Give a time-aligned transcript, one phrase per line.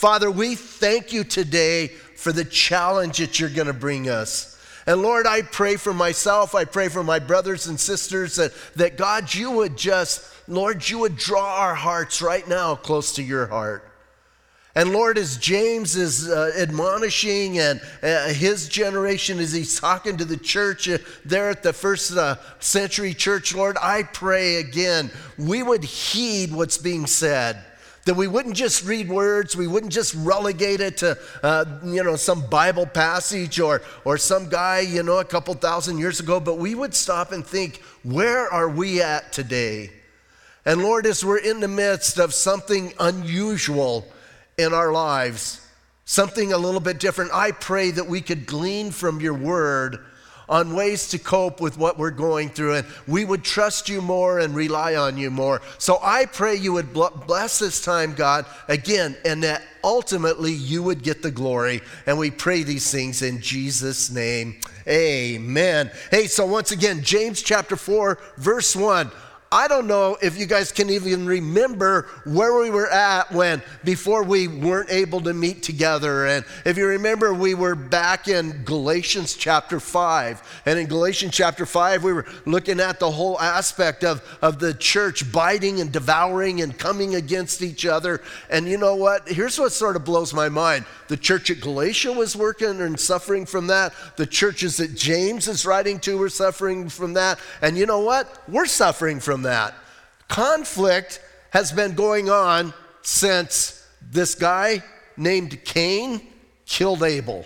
[0.00, 4.58] Father, we thank you today for the challenge that you're going to bring us.
[4.86, 8.96] And Lord, I pray for myself, I pray for my brothers and sisters that, that
[8.96, 13.46] God, you would just, Lord, you would draw our hearts right now close to your
[13.48, 13.92] heart.
[14.74, 20.24] And Lord, as James is uh, admonishing and uh, his generation, as he's talking to
[20.24, 20.96] the church uh,
[21.26, 26.78] there at the first uh, century church, Lord, I pray again, we would heed what's
[26.78, 27.62] being said.
[28.06, 32.16] That we wouldn't just read words, we wouldn't just relegate it to, uh, you know,
[32.16, 36.56] some Bible passage or, or some guy, you know, a couple thousand years ago, but
[36.56, 39.90] we would stop and think, where are we at today?
[40.64, 44.06] And Lord, as we're in the midst of something unusual,
[44.60, 45.66] in our lives,
[46.04, 50.04] something a little bit different, I pray that we could glean from your word
[50.50, 54.40] on ways to cope with what we're going through and we would trust you more
[54.40, 55.62] and rely on you more.
[55.78, 61.02] So I pray you would bless this time, God, again, and that ultimately you would
[61.02, 61.80] get the glory.
[62.04, 64.60] And we pray these things in Jesus' name.
[64.88, 65.90] Amen.
[66.10, 69.10] Hey, so once again, James chapter 4, verse 1.
[69.52, 74.22] I don't know if you guys can even remember where we were at when before
[74.22, 76.26] we weren't able to meet together.
[76.26, 80.62] And if you remember, we were back in Galatians chapter 5.
[80.66, 84.72] And in Galatians chapter 5, we were looking at the whole aspect of, of the
[84.72, 88.22] church biting and devouring and coming against each other.
[88.50, 89.28] And you know what?
[89.28, 93.44] Here's what sort of blows my mind the church at Galatia was working and suffering
[93.44, 97.40] from that, the churches that James is writing to were suffering from that.
[97.62, 98.40] And you know what?
[98.46, 99.74] We're suffering from from that.
[100.28, 104.82] Conflict has been going on since this guy
[105.16, 106.20] named Cain
[106.66, 107.44] killed Abel.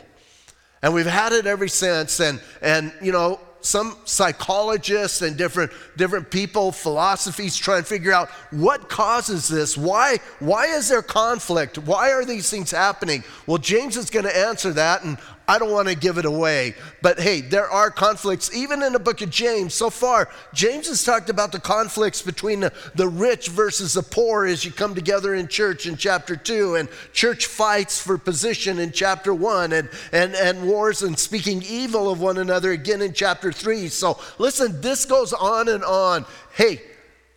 [0.83, 2.21] And we've had it ever since.
[2.21, 8.29] And, and you know, some psychologists and different, different people, philosophies try and figure out
[8.51, 9.77] what causes this.
[9.77, 11.79] Why, why is there conflict?
[11.79, 13.25] Why are these things happening?
[13.47, 16.75] Well, James is going to answer that, and I don't want to give it away,
[17.03, 18.55] but hey, there are conflicts.
[18.55, 22.61] Even in the book of James, so far, James has talked about the conflicts between
[22.61, 26.77] the, the, rich versus the poor as you come together in church in chapter 2,
[26.77, 32.11] and church fights for position in chapter 1, and, and, and wars and speaking evil
[32.11, 33.89] of one another again in chapter 3.
[33.89, 36.25] So listen, this goes on and on.
[36.55, 36.81] Hey,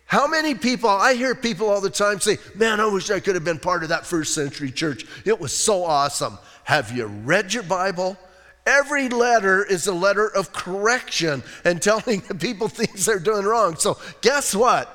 [0.08, 3.34] how many people, I hear people all the time say, Man, I wish I could
[3.34, 5.04] have been part of that first century church.
[5.26, 6.38] It was so awesome.
[6.68, 8.18] Have you read your Bible?
[8.66, 13.76] Every letter is a letter of correction and telling the people things they're doing wrong.
[13.76, 14.86] So, guess what?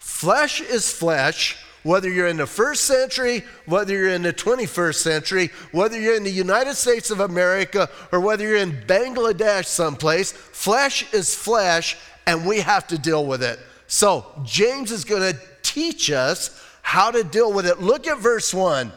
[0.00, 5.50] Flesh is flesh, whether you're in the first century, whether you're in the 21st century,
[5.70, 11.14] whether you're in the United States of America, or whether you're in Bangladesh someplace, flesh
[11.14, 13.60] is flesh, and we have to deal with it.
[13.86, 17.80] So, James is going to teach us how to deal with it.
[17.80, 18.90] Look at verse 1.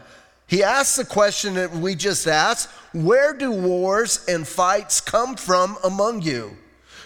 [0.48, 5.78] He asks the question that we just asked Where do wars and fights come from
[5.84, 6.58] among you?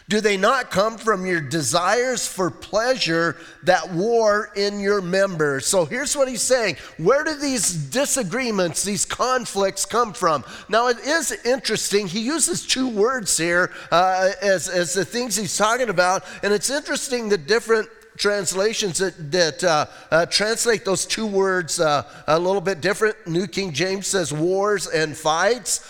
[0.09, 5.67] Do they not come from your desires for pleasure that war in your members?
[5.67, 6.77] So here's what he's saying.
[6.97, 10.43] Where do these disagreements, these conflicts come from?
[10.67, 12.07] Now, it is interesting.
[12.07, 16.23] He uses two words here uh, as, as the things he's talking about.
[16.41, 17.87] And it's interesting the different
[18.19, 23.15] translations that, that uh, uh, translate those two words uh, a little bit different.
[23.25, 25.89] New King James says wars and fights.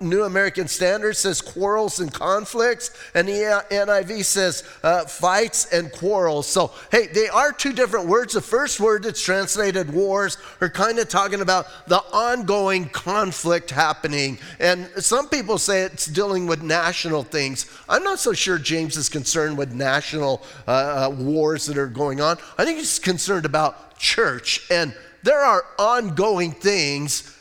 [0.00, 6.46] New American Standard says quarrels and conflicts, and the NIV says uh, fights and quarrels.
[6.46, 8.34] So, hey, they are two different words.
[8.34, 14.38] The first word that's translated wars are kind of talking about the ongoing conflict happening.
[14.60, 17.66] And some people say it's dealing with national things.
[17.88, 22.20] I'm not so sure James is concerned with national uh, uh wars that are going
[22.20, 22.38] on.
[22.58, 24.66] I think he's concerned about church.
[24.70, 27.35] And there are ongoing things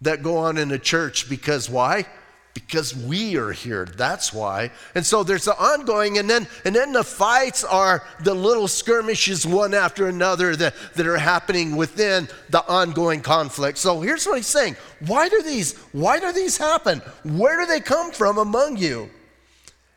[0.00, 2.06] that go on in the church because why?
[2.54, 3.84] Because we are here.
[3.84, 4.70] That's why.
[4.94, 9.46] And so there's the ongoing, and then and then the fights are the little skirmishes
[9.46, 13.78] one after another that, that are happening within the ongoing conflict.
[13.78, 14.76] So here's what he's saying.
[15.06, 17.00] Why do these, why do these happen?
[17.22, 19.10] Where do they come from among you?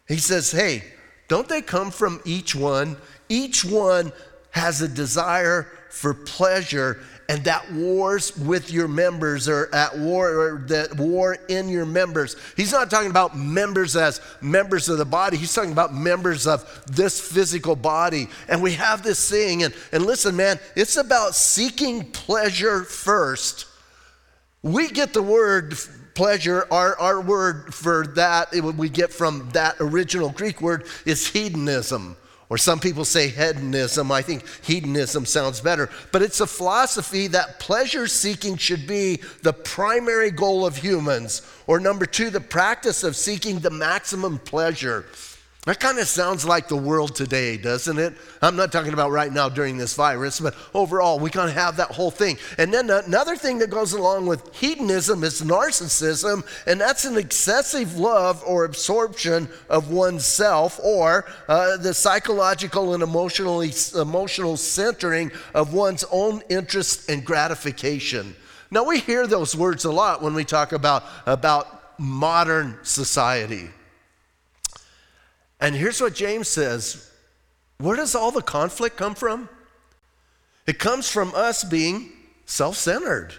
[0.07, 0.83] He says, Hey,
[1.27, 2.97] don't they come from each one?
[3.29, 4.11] Each one
[4.51, 6.99] has a desire for pleasure
[7.31, 12.35] and that wars with your members or at war or that war in your members.
[12.57, 15.37] He's not talking about members as members of the body.
[15.37, 18.27] He's talking about members of this physical body.
[18.49, 23.65] And we have this thing, and, and listen, man, it's about seeking pleasure first.
[24.61, 25.75] We get the word
[26.13, 32.17] pleasure, our, our word for that, we get from that original Greek word is hedonism
[32.51, 34.11] Or some people say hedonism.
[34.11, 35.89] I think hedonism sounds better.
[36.11, 41.43] But it's a philosophy that pleasure seeking should be the primary goal of humans.
[41.65, 45.05] Or number two, the practice of seeking the maximum pleasure.
[45.67, 48.15] That kind of sounds like the world today, doesn't it?
[48.41, 51.77] I'm not talking about right now during this virus, but overall, we kind of have
[51.77, 52.39] that whole thing.
[52.57, 57.95] And then another thing that goes along with hedonism is narcissism, and that's an excessive
[57.95, 66.03] love or absorption of oneself, or uh, the psychological and emotionally, emotional centering of one's
[66.11, 68.35] own interest and gratification.
[68.71, 73.69] Now, we hear those words a lot when we talk about, about modern society.
[75.61, 77.09] And here's what James says
[77.77, 79.47] Where does all the conflict come from?
[80.67, 82.11] It comes from us being
[82.45, 83.33] self centered,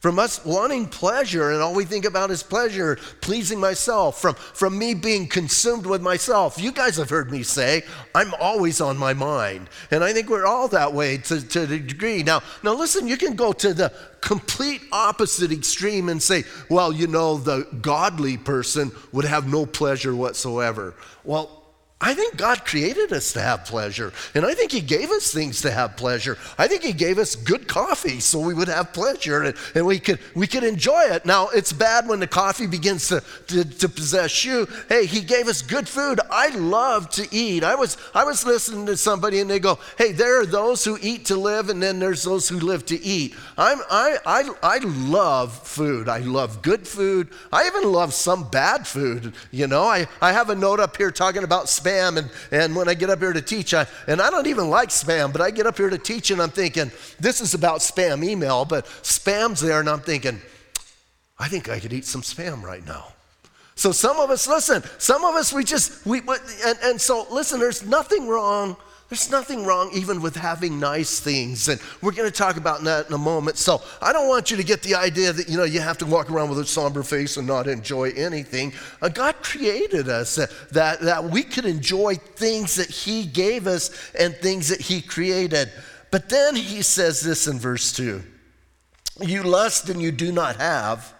[0.00, 4.78] from us wanting pleasure, and all we think about is pleasure, pleasing myself, from, from
[4.78, 6.60] me being consumed with myself.
[6.60, 7.82] You guys have heard me say,
[8.14, 9.68] I'm always on my mind.
[9.90, 12.22] And I think we're all that way to, to a degree.
[12.22, 17.06] Now, now, listen, you can go to the complete opposite extreme and say, well, you
[17.06, 20.94] know, the godly person would have no pleasure whatsoever.
[21.24, 21.57] Well,
[22.00, 24.12] I think God created us to have pleasure.
[24.32, 26.38] And I think He gave us things to have pleasure.
[26.56, 29.98] I think He gave us good coffee so we would have pleasure and, and we,
[29.98, 31.26] could, we could enjoy it.
[31.26, 34.68] Now, it's bad when the coffee begins to, to, to, possess you.
[34.88, 36.20] Hey, He gave us good food.
[36.30, 37.64] I love to eat.
[37.64, 40.98] I was, I was listening to somebody and they go, hey, there are those who
[41.02, 43.34] eat to live and then there's those who live to eat.
[43.56, 46.08] I'm, I, I, I love food.
[46.08, 47.30] I love good food.
[47.52, 49.34] I even love some bad food.
[49.50, 52.18] You know, I, I have a note up here talking about spam.
[52.18, 54.88] And, and when I get up here to teach, I, and I don't even like
[54.90, 58.24] spam, but I get up here to teach and I'm thinking, this is about spam
[58.24, 60.40] email, but spam's there, and I'm thinking,
[61.38, 63.12] I think I could eat some spam right now.
[63.74, 67.60] So some of us, listen, some of us, we just, we, and, and so listen,
[67.60, 68.76] there's nothing wrong
[69.08, 73.08] there's nothing wrong even with having nice things, and we're going to talk about that
[73.08, 73.56] in a moment.
[73.56, 76.06] So I don't want you to get the idea that you know you have to
[76.06, 78.74] walk around with a somber face and not enjoy anything.
[79.00, 84.12] Uh, God created us uh, that that we could enjoy things that He gave us
[84.18, 85.72] and things that He created.
[86.10, 88.22] But then He says this in verse two:
[89.20, 91.14] "You lust and you do not have."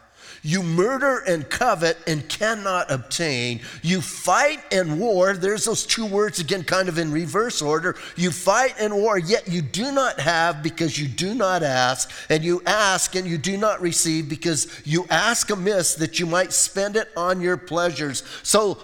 [0.48, 3.60] You murder and covet and cannot obtain.
[3.82, 5.34] You fight and war.
[5.34, 7.96] There's those two words again, kind of in reverse order.
[8.16, 12.10] You fight and war, yet you do not have because you do not ask.
[12.30, 16.54] And you ask and you do not receive because you ask amiss that you might
[16.54, 18.22] spend it on your pleasures.
[18.42, 18.78] So,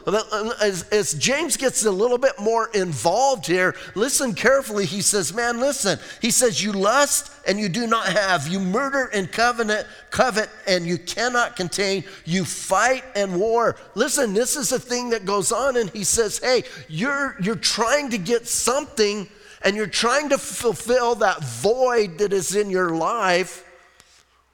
[0.60, 4.84] as, as James gets a little bit more involved here, listen carefully.
[4.84, 5.98] He says, Man, listen.
[6.20, 8.48] He says, You lust and you do not have.
[8.48, 12.04] You murder and covenant, covet and you cannot contain.
[12.24, 13.76] You fight and war.
[13.94, 18.10] Listen, this is a thing that goes on, and he says, Hey, you're, you're trying
[18.10, 19.28] to get something
[19.64, 23.64] and you're trying to fulfill that void that is in your life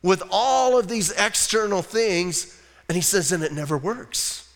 [0.02, 2.56] with all of these external things.
[2.88, 4.48] And he says, and it never works.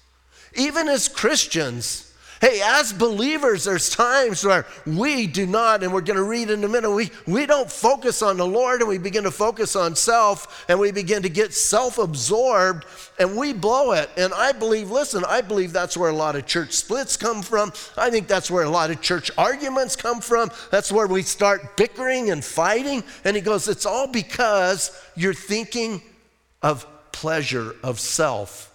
[0.55, 6.17] Even as Christians, Hey, as believers, there's times where we do not, and we're going
[6.17, 9.23] to read in a minute, we, we don't focus on the Lord and we begin
[9.23, 12.87] to focus on self and we begin to get self absorbed
[13.21, 14.11] and we blow it.
[14.17, 17.73] And I believe, listen, I believe that's where a lot of church splits come from.
[17.97, 20.51] I think that's where a lot of church arguments come from.
[20.73, 23.05] That's where we start bickering and fighting.
[23.25, 26.03] And he goes, it's all because you're thinking
[26.63, 28.74] of pleasure, of self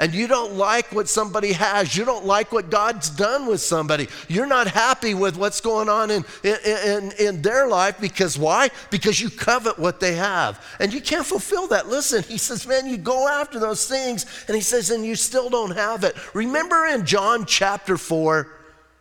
[0.00, 4.08] and you don't like what somebody has, you don't like what God's done with somebody,
[4.28, 8.70] you're not happy with what's going on in, in, in, in their life because why?
[8.90, 10.64] Because you covet what they have.
[10.80, 11.88] And you can't fulfill that.
[11.88, 15.50] Listen, he says, man, you go after those things, and he says, and you still
[15.50, 16.16] don't have it.
[16.34, 18.48] Remember in John chapter 4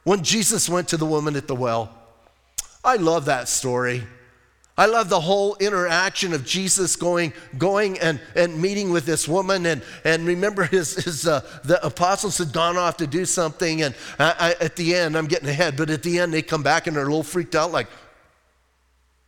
[0.03, 1.96] when Jesus went to the woman at the well?
[2.84, 4.03] I love that story.
[4.79, 9.65] I love the whole interaction of Jesus going, going and, and meeting with this woman.
[9.65, 13.81] And, and remember, his, his, uh, the apostles had gone off to do something.
[13.81, 16.63] And I, I, at the end, I'm getting ahead, but at the end, they come
[16.63, 17.88] back and they're a little freaked out like,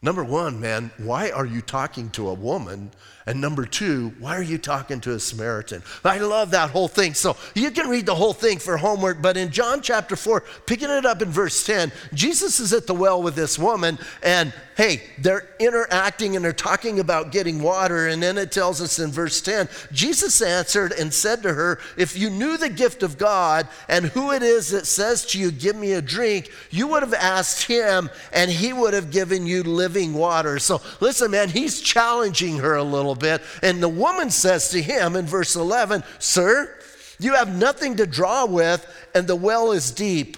[0.02, 2.90] number one, man, why are you talking to a woman
[3.32, 5.84] and number two, why are you talking to a Samaritan?
[6.04, 7.14] I love that whole thing.
[7.14, 10.90] So you can read the whole thing for homework, but in John chapter 4, picking
[10.90, 15.04] it up in verse 10, Jesus is at the well with this woman, and hey,
[15.20, 18.08] they're interacting and they're talking about getting water.
[18.08, 22.18] And then it tells us in verse 10 Jesus answered and said to her, If
[22.18, 25.76] you knew the gift of God and who it is that says to you, Give
[25.76, 30.14] me a drink, you would have asked him, and he would have given you living
[30.14, 30.58] water.
[30.58, 33.42] So listen, man, he's challenging her a little bit.
[33.62, 36.78] And the woman says to him in verse 11, Sir,
[37.20, 40.38] you have nothing to draw with, and the well is deep.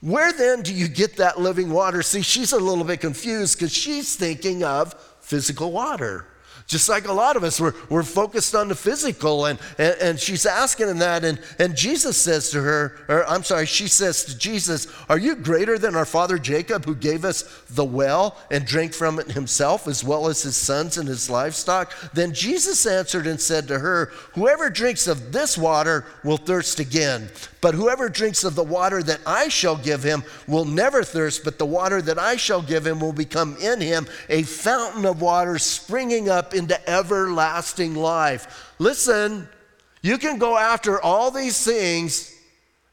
[0.00, 2.02] Where then do you get that living water?
[2.02, 6.26] See, she's a little bit confused because she's thinking of physical water.
[6.66, 10.20] Just like a lot of us, we're, we're focused on the physical, and, and, and
[10.20, 11.22] she's asking him that.
[11.22, 15.36] And, and Jesus says to her, or I'm sorry, she says to Jesus, Are you
[15.36, 19.86] greater than our father Jacob, who gave us the well and drank from it himself,
[19.86, 21.92] as well as his sons and his livestock?
[22.14, 27.28] Then Jesus answered and said to her, Whoever drinks of this water will thirst again.
[27.60, 31.58] But whoever drinks of the water that I shall give him will never thirst, but
[31.58, 35.58] the water that I shall give him will become in him a fountain of water
[35.58, 38.72] springing up into everlasting life.
[38.78, 39.48] Listen,
[40.02, 42.34] you can go after all these things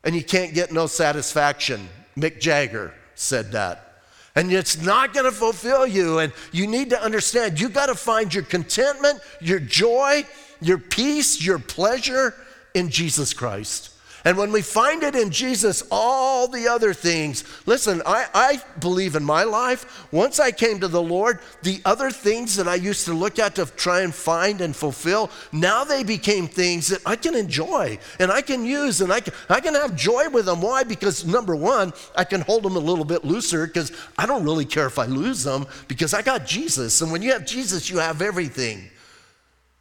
[0.03, 1.87] and you can't get no satisfaction.
[2.17, 3.87] Mick Jagger said that.
[4.35, 6.19] And it's not going to fulfill you.
[6.19, 10.25] And you need to understand you got to find your contentment, your joy,
[10.61, 12.33] your peace, your pleasure
[12.73, 13.90] in Jesus Christ.
[14.23, 19.15] And when we find it in Jesus, all the other things, listen, I, I believe
[19.15, 23.05] in my life, once I came to the Lord, the other things that I used
[23.05, 27.15] to look at to try and find and fulfill, now they became things that I
[27.15, 30.61] can enjoy and I can use and I can, I can have joy with them.
[30.61, 30.83] Why?
[30.83, 34.65] Because number one, I can hold them a little bit looser because I don't really
[34.65, 37.01] care if I lose them because I got Jesus.
[37.01, 38.89] And when you have Jesus, you have everything.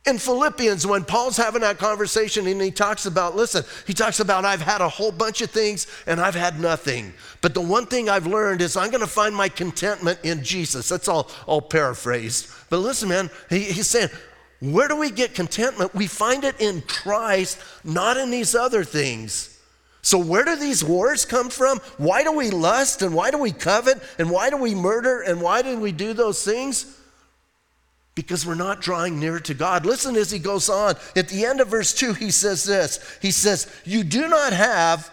[0.06, 4.46] In Philippians, when Paul's having that conversation and he talks about, listen, he talks about,
[4.46, 7.12] I've had a whole bunch of things and I've had nothing.
[7.42, 10.88] But the one thing I've learned is I'm going to find my contentment in Jesus.
[10.88, 12.50] That's all, all paraphrased.
[12.70, 14.08] But listen, man, he, he's saying,
[14.60, 15.94] where do we get contentment?
[15.94, 19.58] We find it in Christ, not in these other things.
[20.02, 21.78] So, where do these wars come from?
[21.98, 25.42] Why do we lust and why do we covet and why do we murder and
[25.42, 26.99] why do we do those things?
[28.20, 29.86] Because we're not drawing near to God.
[29.86, 30.94] Listen as he goes on.
[31.16, 35.10] At the end of verse 2, he says this He says, You do not have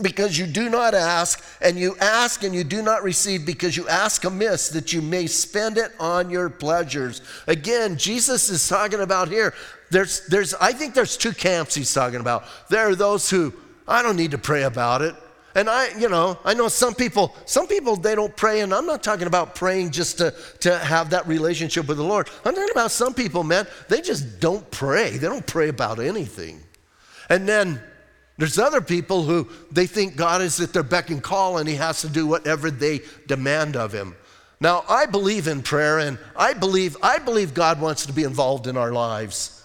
[0.00, 3.86] because you do not ask, and you ask and you do not receive because you
[3.88, 7.20] ask amiss that you may spend it on your pleasures.
[7.46, 9.52] Again, Jesus is talking about here.
[9.90, 12.44] There's, there's, I think there's two camps he's talking about.
[12.70, 13.52] There are those who,
[13.86, 15.14] I don't need to pray about it.
[15.54, 18.86] And I, you know, I know some people, some people they don't pray, and I'm
[18.86, 22.28] not talking about praying just to, to have that relationship with the Lord.
[22.44, 25.10] I'm talking about some people, man, they just don't pray.
[25.10, 26.60] They don't pray about anything.
[27.28, 27.80] And then
[28.38, 31.76] there's other people who they think God is at their beck and call and he
[31.76, 34.16] has to do whatever they demand of him.
[34.60, 38.66] Now, I believe in prayer and I believe I believe God wants to be involved
[38.66, 39.64] in our lives.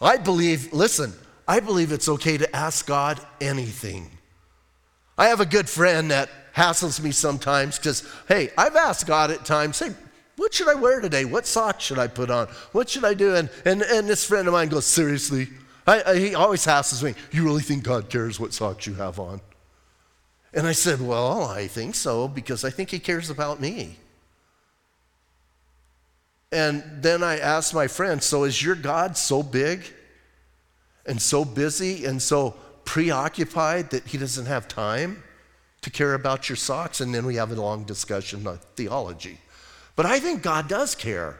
[0.00, 1.12] I believe, listen,
[1.46, 4.10] I believe it's okay to ask God anything.
[5.20, 9.44] I have a good friend that hassles me sometimes because, hey, I've asked God at
[9.44, 9.92] times, hey,
[10.36, 11.26] what should I wear today?
[11.26, 12.48] What socks should I put on?
[12.72, 13.36] What should I do?
[13.36, 15.48] And, and, and this friend of mine goes, seriously?
[15.86, 19.20] I, I, he always hassles me, you really think God cares what socks you have
[19.20, 19.42] on?
[20.54, 23.96] And I said, well, I think so because I think he cares about me.
[26.50, 29.82] And then I asked my friend, so is your God so big
[31.04, 32.54] and so busy and so
[32.90, 35.22] preoccupied that he doesn't have time
[35.80, 39.38] to care about your socks, and then we have a long discussion on theology.
[39.94, 41.38] But I think God does care.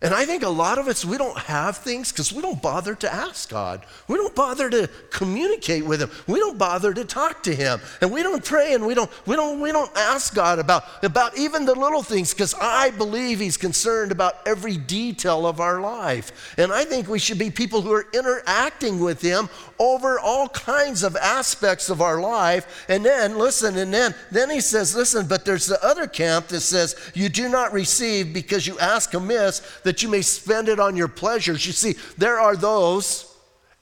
[0.00, 2.94] And I think a lot of us, we don't have things because we don't bother
[2.94, 3.84] to ask God.
[4.06, 6.10] We don't bother to communicate with Him.
[6.28, 7.80] We don't bother to talk to Him.
[8.00, 11.36] And we don't pray and we don't, we don't, we don't ask God about, about
[11.36, 16.54] even the little things because I believe He's concerned about every detail of our life.
[16.56, 19.48] And I think we should be people who are interacting with Him
[19.80, 22.86] over all kinds of aspects of our life.
[22.88, 26.60] And then, listen, and then, then He says, listen, but there's the other camp that
[26.60, 30.98] says, you do not receive because you ask amiss that you may spend it on
[30.98, 31.66] your pleasures.
[31.66, 33.34] You see, there are those,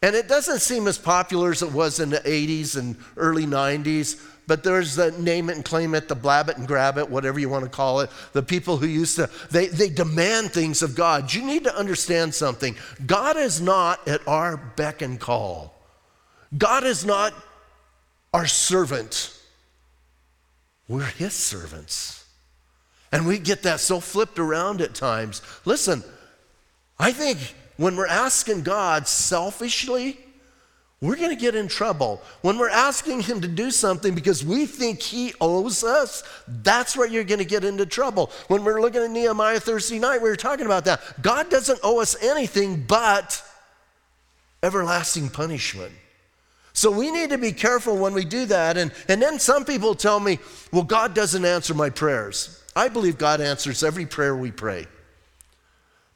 [0.02, 4.25] and it doesn't seem as popular as it was in the 80s and early 90s,
[4.46, 7.40] but there's the name it and claim it, the blab it and grab it, whatever
[7.40, 8.10] you want to call it.
[8.34, 11.34] The people who used to, they, they demand things of God.
[11.34, 12.76] You need to understand something.
[13.04, 15.75] God is not at our beck and call,
[16.56, 17.34] God is not
[18.32, 19.32] our servant.
[20.86, 22.25] We're his servants.
[23.12, 25.42] And we get that so flipped around at times.
[25.64, 26.02] Listen,
[26.98, 30.18] I think when we're asking God selfishly,
[31.00, 32.22] we're going to get in trouble.
[32.40, 37.06] When we're asking Him to do something because we think He owes us, that's where
[37.06, 38.30] you're going to get into trouble.
[38.48, 41.00] When we're looking at Nehemiah Thursday night, we were talking about that.
[41.20, 43.42] God doesn't owe us anything but
[44.62, 45.92] everlasting punishment.
[46.72, 48.76] So we need to be careful when we do that.
[48.76, 50.38] And, and then some people tell me,
[50.72, 52.62] well, God doesn't answer my prayers.
[52.76, 54.87] I believe God answers every prayer we pray.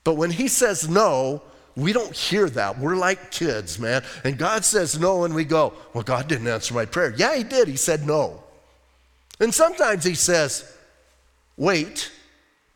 [0.05, 1.43] But when He says no,
[1.75, 2.79] we don't hear that.
[2.79, 4.05] We're like kids, man.
[4.23, 7.15] And God says no, and we go, Well, God didn't answer my prayer.
[7.17, 7.67] Yeah, He did.
[7.67, 8.45] He said no.
[9.41, 10.77] And sometimes He says,
[11.57, 12.13] Wait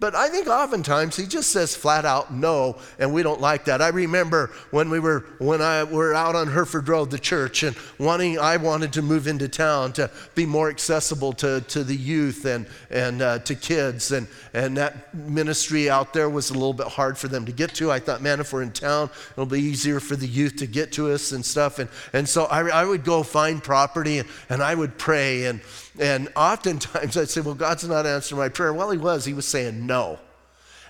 [0.05, 3.81] but I think oftentimes he just says flat out no, and we don't like that.
[3.81, 7.75] I remember when we were when I were out on Hereford Road, the church, and
[7.99, 12.45] wanting I wanted to move into town to be more accessible to, to the youth
[12.45, 16.89] and and uh, to kids, and and that ministry out there was a little bit
[16.89, 17.91] hard for them to get to.
[17.91, 20.93] I thought, man, if we're in town, it'll be easier for the youth to get
[20.93, 21.79] to us and stuff.
[21.79, 25.63] And and so I, I would go find property and, and I would pray and
[25.99, 28.73] and oftentimes I'd say, Well, God's not answering my prayer.
[28.73, 29.25] Well, He was.
[29.25, 30.19] He was saying no.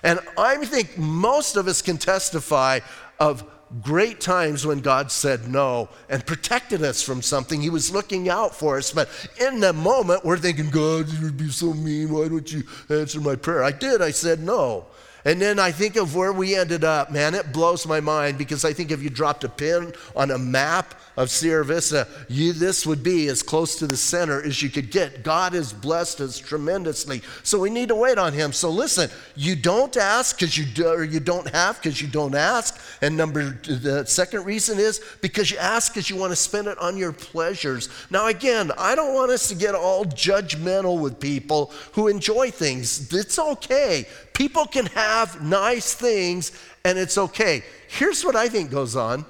[0.03, 2.79] And I think most of us can testify
[3.19, 3.43] of
[3.81, 7.61] great times when God said no and protected us from something.
[7.61, 8.91] He was looking out for us.
[8.91, 9.09] But
[9.39, 12.11] in the moment, we're thinking, God, you'd be so mean.
[12.11, 13.63] Why don't you answer my prayer?
[13.63, 14.01] I did.
[14.01, 14.85] I said no.
[15.25, 18.63] And then I think of where we ended up, man, it blows my mind because
[18.63, 22.85] I think if you dropped a pin on a map of Sierra Vista, you, this
[22.85, 25.23] would be as close to the center as you could get.
[25.23, 27.21] God has blessed us tremendously.
[27.43, 28.51] So we need to wait on Him.
[28.51, 32.35] So listen, you don't ask because you, do, or you don't have because you don't
[32.35, 32.79] ask.
[33.01, 36.77] And number the second reason is because you ask because you want to spend it
[36.79, 37.89] on your pleasures.
[38.09, 43.13] Now, again, I don't want us to get all judgmental with people who enjoy things.
[43.13, 44.05] It's okay.
[44.33, 46.51] People can have nice things
[46.83, 47.63] and it's okay.
[47.87, 49.25] Here's what I think goes on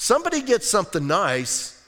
[0.00, 1.78] somebody gets something nice,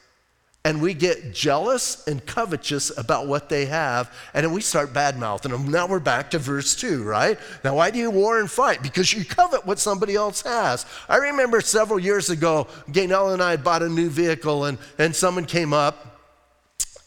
[0.66, 5.19] and we get jealous and covetous about what they have, and then we start bad
[5.19, 5.71] mouthing them.
[5.71, 7.38] Now we're back to verse 2, right?
[7.64, 8.83] Now, why do you war and fight?
[8.83, 10.85] Because you covet what somebody else has.
[11.09, 15.16] I remember several years ago, Gaynell and I had bought a new vehicle, and, and
[15.16, 16.21] someone came up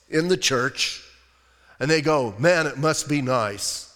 [0.09, 1.03] in the church,
[1.79, 3.95] and they go, Man, it must be nice.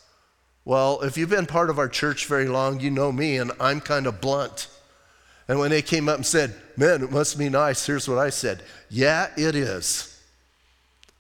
[0.64, 3.82] Well, if you've been part of our church very long, you know me, and I'm
[3.82, 4.68] kind of blunt.
[5.48, 8.30] And when they came up and said, Man, it must be nice, here's what I
[8.30, 10.18] said Yeah, it is.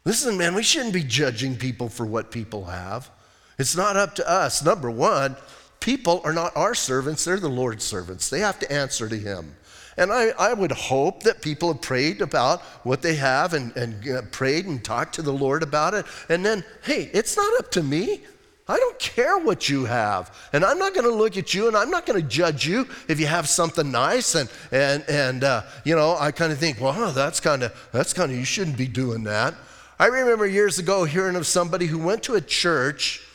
[0.05, 3.11] Listen, man, we shouldn't be judging people for what people have.
[3.57, 4.63] It's not up to us.
[4.63, 5.35] Number one,
[5.81, 8.29] people are not our servants, they're the Lord's servants.
[8.29, 9.53] They have to answer to Him.
[9.97, 14.09] And I, I would hope that people have prayed about what they have and, and
[14.09, 16.05] uh, prayed and talked to the Lord about it.
[16.29, 18.21] And then, hey, it's not up to me.
[18.69, 20.31] I don't care what you have.
[20.53, 22.87] And I'm not going to look at you and I'm not going to judge you
[23.07, 24.35] if you have something nice.
[24.35, 28.13] And, and, and uh, you know, I kind of think, well, that's kind of, that's
[28.13, 29.55] kind of, you shouldn't be doing that.
[29.97, 33.25] I remember years ago hearing of somebody who went to a church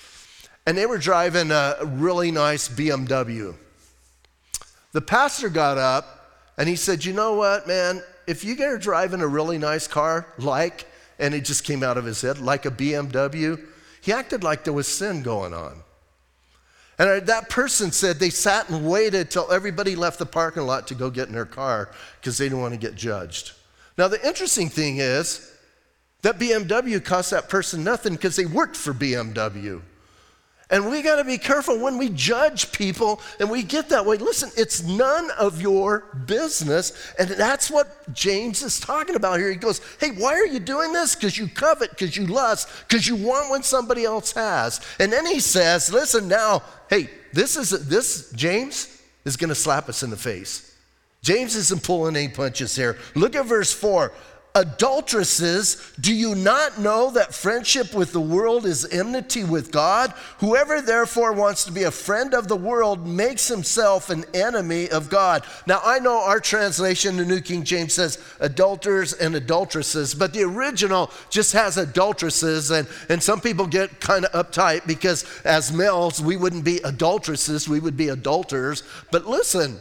[0.66, 3.57] and they were driving a really nice BMW.
[4.92, 9.20] The pastor got up and he said, you know what, man, if you are driving
[9.20, 10.87] a really nice car, like,
[11.18, 13.61] and it just came out of his head, like a BMW,
[14.05, 15.83] he acted like there was sin going on.
[16.99, 20.95] And that person said they sat and waited till everybody left the parking lot to
[20.95, 21.88] go get in their car
[22.21, 23.53] because they didn't want to get judged.
[23.97, 25.51] Now, the interesting thing is
[26.21, 29.81] that BMW cost that person nothing because they worked for BMW.
[30.70, 34.16] And we got to be careful when we judge people and we get that way.
[34.16, 37.12] Listen, it's none of your business.
[37.18, 39.50] And that's what James is talking about here.
[39.50, 41.14] He goes, Hey, why are you doing this?
[41.14, 44.81] Because you covet, because you lust, because you want what somebody else has.
[44.98, 49.88] And then he says, Listen, now, hey, this is this, James is going to slap
[49.88, 50.74] us in the face.
[51.22, 52.98] James isn't pulling any punches here.
[53.14, 54.12] Look at verse 4
[54.57, 60.14] adulteresses, do you not know that friendship with the world is enmity with God?
[60.38, 65.11] Whoever therefore wants to be a friend of the world makes himself an enemy of
[65.11, 65.45] God.
[65.67, 70.45] Now, I know our translation, the New King James says adulterers and adulteresses, but the
[70.45, 76.23] original just has adulteresses, and, and some people get kind of uptight because as males,
[76.23, 78.85] we wouldn't be adulteresses, we would be adulterers.
[79.11, 79.81] But listen,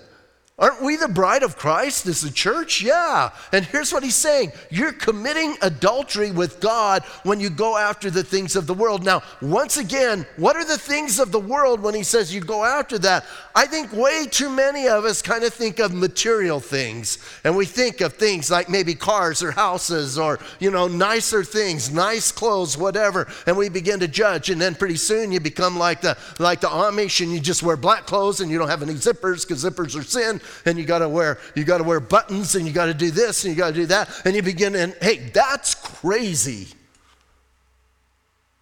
[0.60, 2.80] Aren't we the bride of Christ as a church?
[2.80, 3.32] Yeah.
[3.52, 8.24] And here's what he's saying you're committing adultery with God when you go after the
[8.24, 9.04] things of the world.
[9.04, 12.64] Now, once again, what are the things of the world when he says you go
[12.64, 13.26] after that?
[13.56, 17.18] I think way too many of us kind of think of material things.
[17.44, 21.92] And we think of things like maybe cars or houses or, you know, nicer things,
[21.92, 23.28] nice clothes, whatever.
[23.48, 24.52] And we begin to judge.
[24.52, 27.76] And then pretty soon you become like the, like the Amish and you just wear
[27.76, 31.00] black clothes and you don't have any zippers because zippers are sin and you got
[31.00, 33.58] to wear you got to wear buttons and you got to do this and you
[33.58, 36.68] got to do that and you begin and hey that's crazy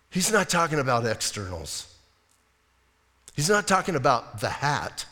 [0.10, 1.94] he's not talking about externals
[3.36, 5.06] he's not talking about the hat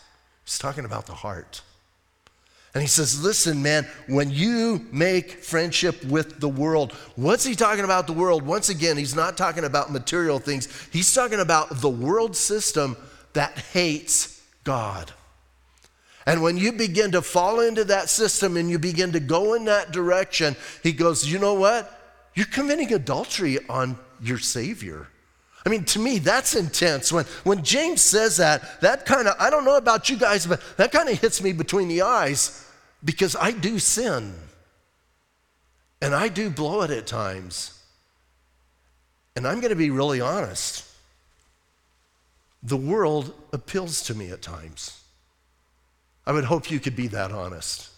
[0.46, 1.62] he's talking about the heart
[2.74, 7.84] and he says, Listen, man, when you make friendship with the world, what's he talking
[7.84, 8.44] about the world?
[8.44, 10.88] Once again, he's not talking about material things.
[10.92, 12.96] He's talking about the world system
[13.34, 15.12] that hates God.
[16.30, 19.66] And when you begin to fall into that system and you begin to go in
[19.66, 21.92] that direction, he goes, You know what?
[22.36, 25.08] You're committing adultery on your Savior.
[25.66, 27.12] I mean, to me, that's intense.
[27.12, 30.62] When, when James says that, that kind of, I don't know about you guys, but
[30.78, 32.64] that kind of hits me between the eyes
[33.04, 34.36] because I do sin.
[36.00, 37.84] And I do blow it at times.
[39.36, 40.86] And I'm going to be really honest.
[42.62, 44.99] The world appeals to me at times.
[46.30, 47.90] I would hope you could be that honest.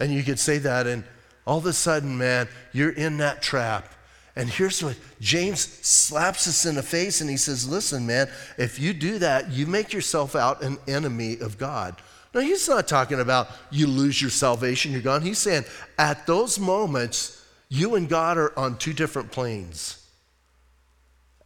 [0.00, 1.04] And you could say that, and
[1.46, 3.92] all of a sudden, man, you're in that trap.
[4.36, 8.78] And here's what James slaps us in the face and he says, Listen, man, if
[8.78, 11.96] you do that, you make yourself out an enemy of God.
[12.32, 15.20] Now, he's not talking about you lose your salvation, you're gone.
[15.20, 15.66] He's saying
[15.98, 20.02] at those moments, you and God are on two different planes.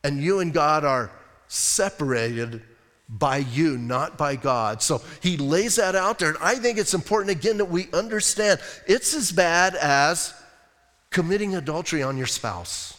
[0.05, 1.11] And you and God are
[1.49, 2.63] separated
[3.11, 4.83] by you, not by God.
[4.83, 6.29] So he lays that out there.
[6.29, 10.33] And I think it's important, again, that we understand it's as bad as
[11.11, 12.97] committing adultery on your spouse.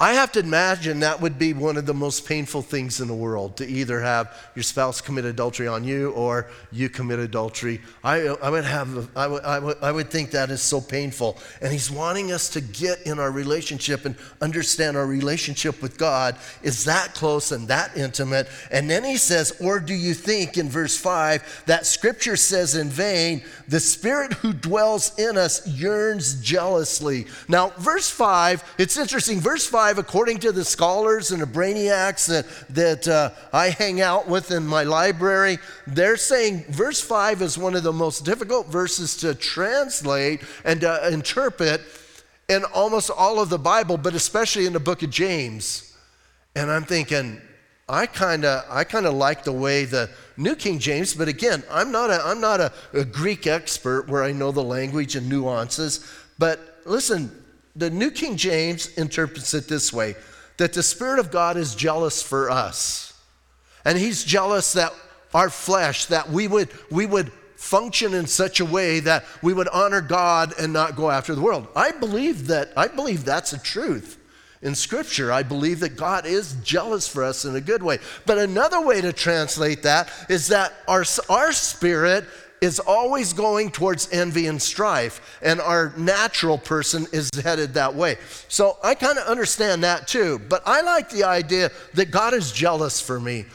[0.00, 3.14] I have to imagine that would be one of the most painful things in the
[3.14, 7.80] world to either have your spouse commit adultery on you or you commit adultery.
[8.04, 11.36] I, I, would, have, I, would, I, would, I would think that is so painful.
[11.60, 16.36] And He's wanting us to get in our relationship and understand our relationship with God
[16.62, 18.46] is that close and that intimate.
[18.70, 22.88] And then He says, Or do you think in verse 5 that Scripture says in
[22.88, 27.26] vain, the Spirit who dwells in us yearns jealously?
[27.48, 29.40] Now, verse 5, it's interesting.
[29.40, 34.02] Verse 5 5, according to the scholars and the brainiacs that, that uh, I hang
[34.02, 38.66] out with in my library, they're saying verse 5 is one of the most difficult
[38.66, 41.80] verses to translate and uh, interpret
[42.50, 45.96] in almost all of the Bible, but especially in the book of James.
[46.54, 47.40] And I'm thinking,
[47.88, 51.62] I kind of I kind of like the way the New King James, but again,
[51.70, 55.30] I'm not a I'm not a, a Greek expert where I know the language and
[55.30, 56.06] nuances.
[56.38, 57.37] But listen,
[57.78, 60.16] the New King James interprets it this way
[60.56, 63.14] that the Spirit of God is jealous for us.
[63.84, 64.92] And He's jealous that
[65.32, 69.68] our flesh, that we would, we would function in such a way that we would
[69.68, 71.68] honor God and not go after the world.
[71.76, 74.16] I believe that, I believe that's a truth.
[74.60, 77.98] In Scripture, I believe that God is jealous for us in a good way.
[78.26, 82.24] But another way to translate that is that our, our spirit
[82.60, 88.16] is always going towards envy and strife, and our natural person is headed that way.
[88.48, 92.52] So I kind of understand that too, but I like the idea that God is
[92.52, 93.46] jealous for me.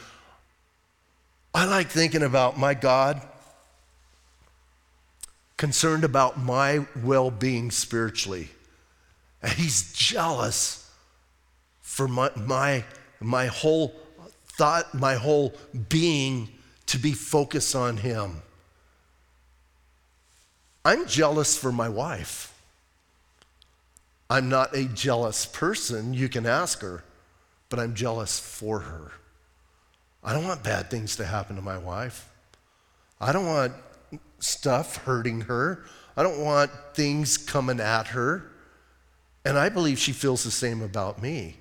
[1.54, 3.22] I like thinking about my God
[5.56, 8.48] concerned about my well being spiritually.
[9.42, 10.90] And he's jealous
[11.80, 12.84] for my, my,
[13.20, 13.94] my whole
[14.46, 15.54] thought, my whole
[15.88, 16.48] being
[16.86, 18.42] to be focused on him.
[20.84, 22.50] I'm jealous for my wife.
[24.28, 26.14] I'm not a jealous person.
[26.14, 27.04] You can ask her,
[27.68, 29.12] but I'm jealous for her.
[30.22, 32.30] I don't want bad things to happen to my wife.
[33.20, 33.72] I don't want
[34.38, 35.84] stuff hurting her.
[36.16, 38.50] I don't want things coming at her.
[39.44, 41.56] And I believe she feels the same about me.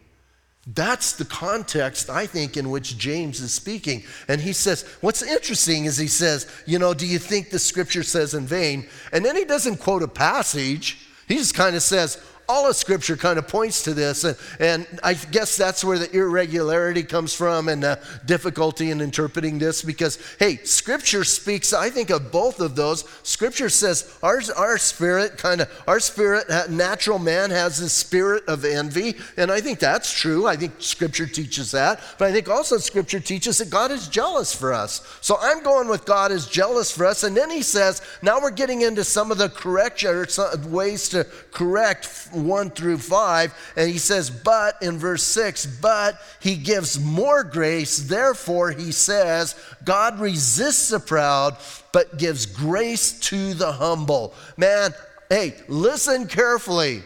[0.66, 4.04] That's the context, I think, in which James is speaking.
[4.30, 8.04] And he says, what's interesting is he says, you know, do you think the scripture
[8.04, 8.88] says in vain?
[9.12, 11.06] And then he doesn't quote a passage.
[11.28, 14.88] He just kind of says, all of Scripture kind of points to this, and, and
[15.04, 20.20] I guess that's where the irregularity comes from and the difficulty in interpreting this because,
[20.40, 23.06] hey, Scripture speaks, I think, of both of those.
[23.24, 28.66] Scripture says our, our spirit, kind of, our spirit, natural man has the spirit of
[28.66, 30.48] envy, and I think that's true.
[30.48, 34.54] I think Scripture teaches that, but I think also Scripture teaches that God is jealous
[34.54, 35.18] for us.
[35.22, 38.52] So I'm going with God is jealous for us, and then he says, now we're
[38.52, 40.28] getting into some of the correction or
[40.68, 43.74] ways to correct 1 through 5.
[43.76, 48.00] And he says, but in verse 6, but he gives more grace.
[48.00, 51.58] Therefore, he says, God resists the proud,
[51.92, 54.34] but gives grace to the humble.
[54.58, 54.94] Man,
[55.30, 57.04] hey, listen carefully.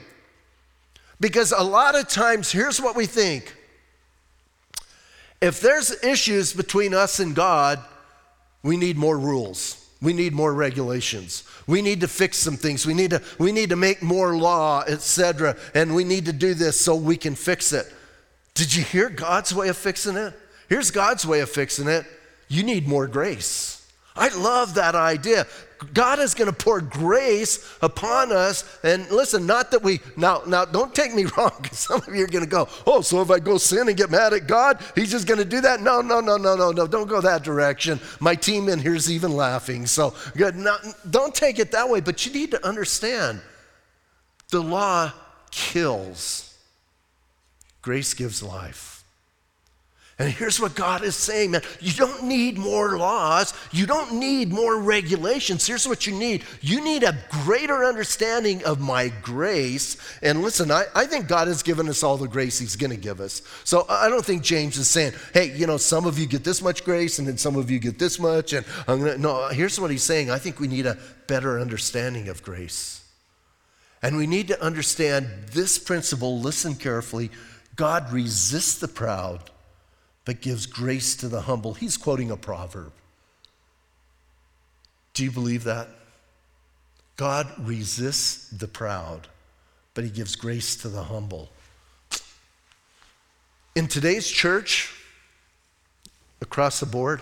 [1.19, 3.53] Because a lot of times, here's what we think
[5.39, 7.79] if there's issues between us and God,
[8.63, 9.86] we need more rules.
[10.01, 11.43] We need more regulations.
[11.65, 12.85] We need to fix some things.
[12.85, 15.55] We need to, we need to make more law, etc.
[15.73, 17.91] And we need to do this so we can fix it.
[18.53, 20.33] Did you hear God's way of fixing it?
[20.69, 22.05] Here's God's way of fixing it.
[22.47, 23.87] You need more grace.
[24.15, 25.47] I love that idea.
[25.93, 28.79] God is going to pour grace upon us.
[28.83, 32.23] And listen, not that we, now, now don't take me wrong, because some of you
[32.23, 34.83] are going to go, oh, so if I go sin and get mad at God,
[34.95, 35.81] he's just going to do that?
[35.81, 37.99] No, no, no, no, no, no, don't go that direction.
[38.19, 39.85] My team in here is even laughing.
[39.85, 40.55] So good.
[40.55, 40.77] Now,
[41.09, 43.41] don't take it that way, but you need to understand
[44.49, 45.11] the law
[45.51, 46.57] kills,
[47.81, 48.96] grace gives life.
[50.19, 51.61] And here's what God is saying, man.
[51.79, 53.53] You don't need more laws.
[53.71, 55.67] You don't need more regulations.
[55.67, 59.95] Here's what you need you need a greater understanding of my grace.
[60.23, 62.97] And listen, I, I think God has given us all the grace He's going to
[62.97, 63.43] give us.
[63.63, 66.63] So I don't think James is saying, hey, you know, some of you get this
[66.63, 68.53] much grace and then some of you get this much.
[68.53, 70.31] And I'm gonna, no, here's what He's saying.
[70.31, 73.03] I think we need a better understanding of grace.
[74.01, 76.39] And we need to understand this principle.
[76.39, 77.29] Listen carefully.
[77.75, 79.51] God resists the proud
[80.27, 81.73] but gives grace to the humble.
[81.73, 82.91] He's quoting a proverb.
[85.13, 85.87] Do you believe that?
[87.15, 89.29] God resists the proud,
[89.93, 91.47] but he gives grace to the humble.
[93.73, 94.93] In today's church,
[96.41, 97.21] across the board,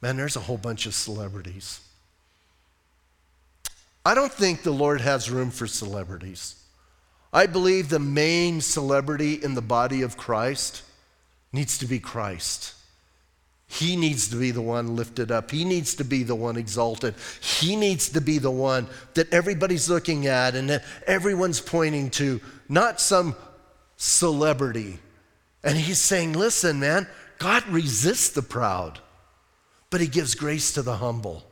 [0.00, 1.80] man, there's a whole bunch of celebrities.
[4.06, 6.58] I don't think the Lord has room for celebrities.
[7.34, 10.83] I believe the main celebrity in the body of Christ
[11.54, 12.74] needs to be Christ.
[13.66, 15.50] He needs to be the one lifted up.
[15.50, 17.14] He needs to be the one exalted.
[17.40, 22.40] He needs to be the one that everybody's looking at and that everyone's pointing to,
[22.68, 23.34] not some
[23.96, 24.98] celebrity.
[25.62, 27.06] And he's saying, listen, man,
[27.38, 28.98] God resists the proud,
[29.90, 31.44] but he gives grace to the humble.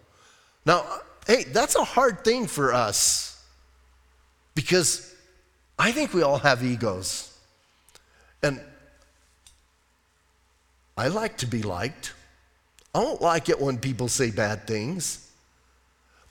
[0.67, 0.85] Now,
[1.27, 3.43] hey, that's a hard thing for us
[4.55, 5.15] because
[5.79, 7.37] I think we all have egos.
[8.43, 8.61] And
[10.97, 12.13] I like to be liked.
[12.95, 15.31] I don't like it when people say bad things.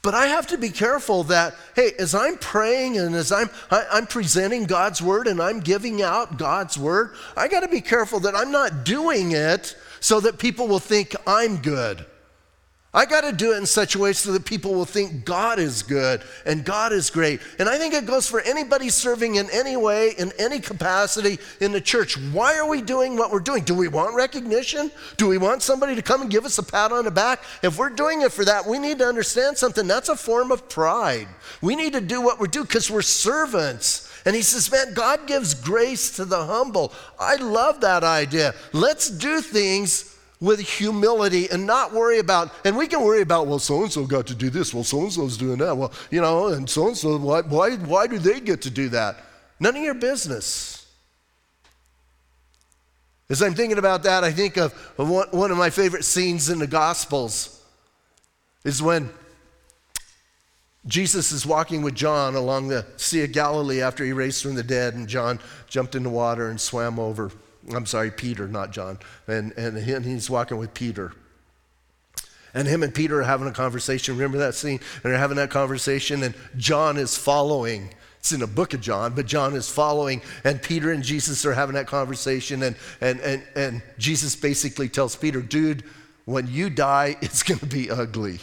[0.03, 3.81] But I have to be careful that, hey, as I'm praying and as I'm, I,
[3.81, 7.67] am i am presenting God's word and I'm giving out God's word, I got to
[7.67, 12.05] be careful that I'm not doing it so that people will think I'm good.
[12.93, 15.59] I got to do it in such a way so that people will think God
[15.59, 17.39] is good and God is great.
[17.57, 21.71] And I think it goes for anybody serving in any way, in any capacity in
[21.71, 22.17] the church.
[22.17, 23.63] Why are we doing what we're doing?
[23.63, 24.91] Do we want recognition?
[25.15, 27.43] Do we want somebody to come and give us a pat on the back?
[27.63, 29.87] If we're doing it for that, we need to understand something.
[29.87, 31.29] That's a form of pride.
[31.61, 34.11] We need to do what we do because we're servants.
[34.25, 36.91] And he says, Man, God gives grace to the humble.
[37.17, 38.53] I love that idea.
[38.73, 40.10] Let's do things
[40.41, 44.05] with humility and not worry about, and we can worry about, well, so and so
[44.05, 46.87] got to do this, well, so and so's doing that, well, you know, and so
[46.87, 47.41] and so, why,
[47.75, 49.17] why, do they get to do that?
[49.59, 50.87] None of your business.
[53.29, 56.57] As I'm thinking about that, I think of one, one of my favorite scenes in
[56.57, 57.63] the Gospels
[58.65, 59.09] is when
[60.87, 64.63] Jesus is walking with John along the Sea of Galilee after he raised from the
[64.63, 67.31] dead, and John jumped in the water and swam over.
[67.73, 68.99] I'm sorry, Peter, not John.
[69.27, 71.13] And, and he's walking with Peter.
[72.53, 74.15] And him and Peter are having a conversation.
[74.15, 74.79] Remember that scene?
[75.03, 77.93] And they're having that conversation, and John is following.
[78.19, 81.53] It's in the book of John, but John is following, and Peter and Jesus are
[81.53, 85.83] having that conversation, and, and, and, and Jesus basically tells Peter, dude,
[86.25, 88.39] when you die, it's going to be ugly.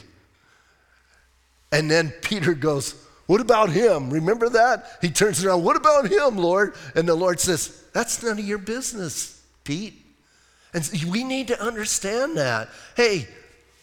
[1.70, 2.94] And then Peter goes,
[3.28, 4.08] What about him?
[4.08, 4.86] Remember that?
[5.02, 6.74] He turns around, What about him, Lord?
[6.94, 10.02] And the Lord says, that's none of your business, Pete.
[10.72, 12.68] And we need to understand that.
[12.96, 13.28] Hey,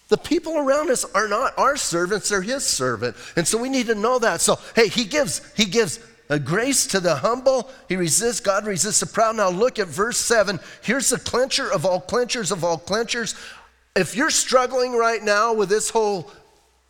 [0.08, 3.16] the people around us are not our servants, they're his servant.
[3.36, 4.42] And so we need to know that.
[4.42, 7.70] So, hey, he gives, he gives a grace to the humble.
[7.88, 9.36] He resists, God resists the proud.
[9.36, 10.60] Now look at verse 7.
[10.82, 13.36] Here's the clincher of all clinchers of all clinchers.
[13.96, 16.32] If you're struggling right now with this whole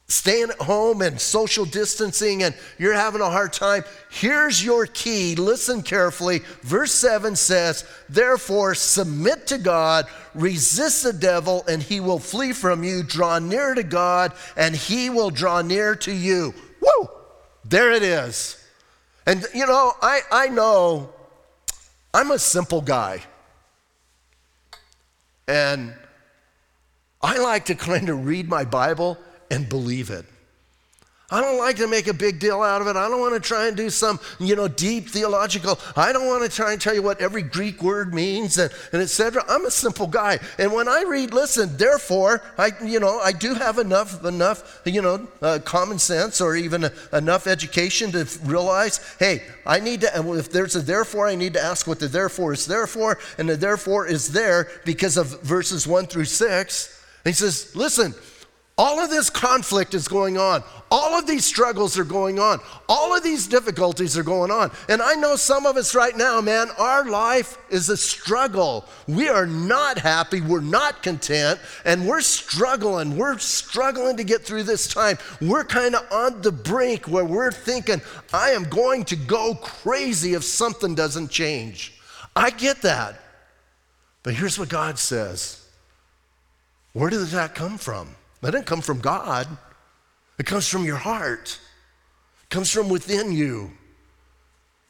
[0.08, 5.36] staying at home and social distancing and you're having a hard time, here's your key.
[5.36, 6.40] Listen carefully.
[6.62, 12.84] Verse 7 says, Therefore, submit to God, resist the devil, and he will flee from
[12.84, 13.02] you.
[13.02, 16.54] Draw near to God, and he will draw near to you.
[16.80, 17.10] Woo!
[17.64, 18.64] There it is.
[19.26, 21.10] And you know, I, I know
[22.14, 23.24] I'm a simple guy.
[25.48, 25.94] And
[27.22, 29.18] I like to kind of read my Bible
[29.56, 30.26] and believe it.
[31.32, 32.96] I don't like to make a big deal out of it.
[32.96, 35.80] I don't want to try and do some, you know, deep theological.
[35.96, 39.02] I don't want to try and tell you what every Greek word means and, and
[39.02, 39.44] etc.
[39.50, 40.38] I'm a simple guy.
[40.60, 45.02] And when I read, listen, therefore, I, you know, I do have enough, enough, you
[45.02, 50.52] know, uh, common sense or even enough education to realize, hey, I need to, if
[50.52, 53.18] there's a therefore, I need to ask what the therefore is there for.
[53.40, 57.02] And the therefore is there because of verses one through six.
[57.26, 58.14] And he says, listen,
[58.78, 60.62] All of this conflict is going on.
[60.92, 62.60] All of these struggles are going on.
[62.90, 64.70] All of these difficulties are going on.
[64.90, 68.86] And I know some of us right now, man, our life is a struggle.
[69.08, 70.42] We are not happy.
[70.42, 71.62] We're not content.
[71.86, 73.16] And we're struggling.
[73.16, 75.18] We're struggling to get through this time.
[75.40, 78.02] We're kind of on the brink where we're thinking,
[78.34, 81.94] I am going to go crazy if something doesn't change.
[82.36, 83.22] I get that.
[84.22, 85.66] But here's what God says
[86.92, 88.16] Where did that come from?
[88.46, 89.48] That didn't come from God.
[90.38, 91.60] It comes from your heart.
[92.44, 93.72] It comes from within you.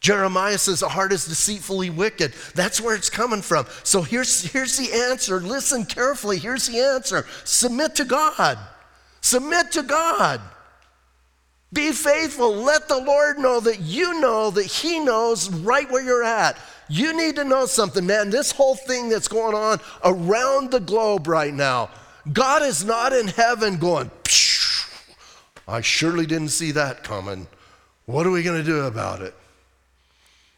[0.02, 2.34] Jeremiah says the heart is deceitfully wicked.
[2.54, 3.66] That's where it's coming from.
[3.84, 5.40] So here's, here's the answer.
[5.40, 6.38] Listen carefully.
[6.38, 8.60] Here's the answer submit to God.
[9.22, 10.42] Submit to God.
[11.72, 12.56] Be faithful.
[12.56, 16.58] Let the Lord know that you know that He knows right where you're at.
[16.90, 18.32] You need to know something, man.
[18.32, 21.90] This whole thing that's going on around the globe right now,
[22.32, 24.12] God is not in heaven going,
[25.68, 27.48] I surely didn't see that coming.
[28.06, 29.34] What are we going to do about it?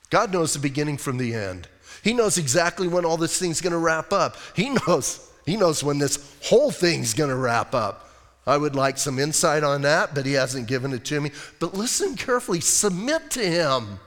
[0.10, 1.68] God knows the beginning from the end.
[2.04, 4.38] He knows exactly when all this thing's going to wrap up.
[4.56, 8.10] He knows, he knows when this whole thing's going to wrap up.
[8.46, 11.32] I would like some insight on that, but he hasn't given it to me.
[11.60, 14.00] But listen carefully, submit to him.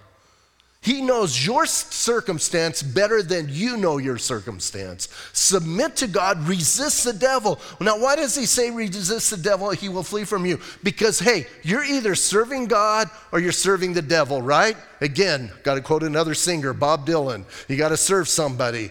[0.83, 5.09] He knows your circumstance better than you know your circumstance.
[5.35, 7.61] Submit to God, resist the devil.
[7.83, 9.71] Now, why does he say resist the devil?
[9.71, 10.59] He will flee from you.
[10.83, 14.75] Because, hey, you're either serving God or you're serving the devil, right?
[15.03, 17.45] Again, got to quote another singer, Bob Dylan.
[17.69, 18.91] You got to serve somebody.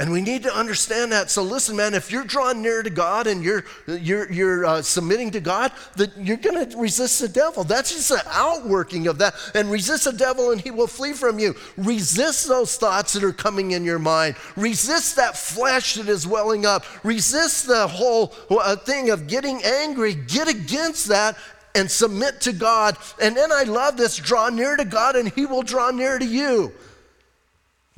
[0.00, 1.30] And we need to understand that.
[1.30, 5.30] So listen, man, if you're drawing near to God and you're, you're, you're uh, submitting
[5.32, 7.64] to God, that you're going to resist the devil.
[7.64, 9.34] That's just an outworking of that.
[9.54, 11.54] And resist the devil and he will flee from you.
[11.76, 14.36] Resist those thoughts that are coming in your mind.
[14.56, 16.86] Resist that flesh that is welling up.
[17.04, 20.14] Resist the whole uh, thing of getting angry.
[20.14, 21.36] Get against that
[21.74, 22.96] and submit to God.
[23.20, 26.24] And then I love this draw near to God and he will draw near to
[26.24, 26.72] you.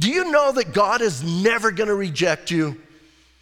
[0.02, 2.76] Do you know that God is never going to reject you?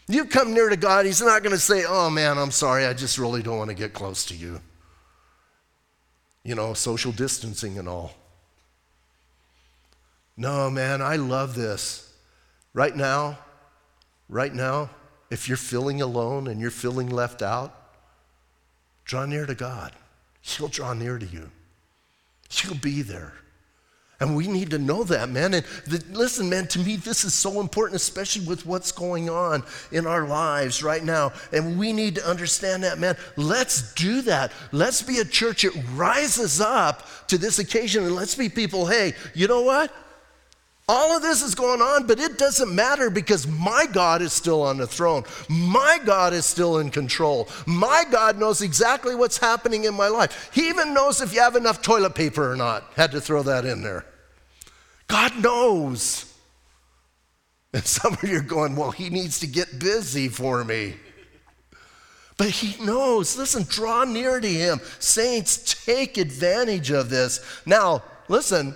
[0.08, 2.92] You come near to God, He's not going to say, Oh man, I'm sorry, I
[2.92, 4.60] just really don't want to get close to you.
[6.44, 8.12] You know, social distancing and all.
[10.36, 12.12] No, man, I love this.
[12.74, 13.38] Right now,
[14.28, 14.90] right now,
[15.30, 17.74] if you're feeling alone and you're feeling left out,
[19.06, 19.92] draw near to God.
[20.42, 21.50] He'll draw near to you,
[22.50, 23.32] He'll be there.
[24.20, 25.54] And we need to know that, man.
[25.54, 29.64] And the, listen, man, to me, this is so important, especially with what's going on
[29.92, 31.32] in our lives right now.
[31.52, 33.16] And we need to understand that, man.
[33.36, 34.52] Let's do that.
[34.72, 39.14] Let's be a church that rises up to this occasion and let's be people, hey,
[39.34, 39.90] you know what?
[40.92, 44.60] All of this is going on, but it doesn't matter because my God is still
[44.60, 45.22] on the throne.
[45.48, 47.48] My God is still in control.
[47.64, 50.50] My God knows exactly what's happening in my life.
[50.52, 52.92] He even knows if you have enough toilet paper or not.
[52.96, 54.04] Had to throw that in there.
[55.06, 56.34] God knows.
[57.72, 60.96] And some of you are going, well, he needs to get busy for me.
[62.36, 63.38] But he knows.
[63.38, 64.80] Listen, draw near to him.
[64.98, 67.38] Saints, take advantage of this.
[67.64, 68.74] Now, listen,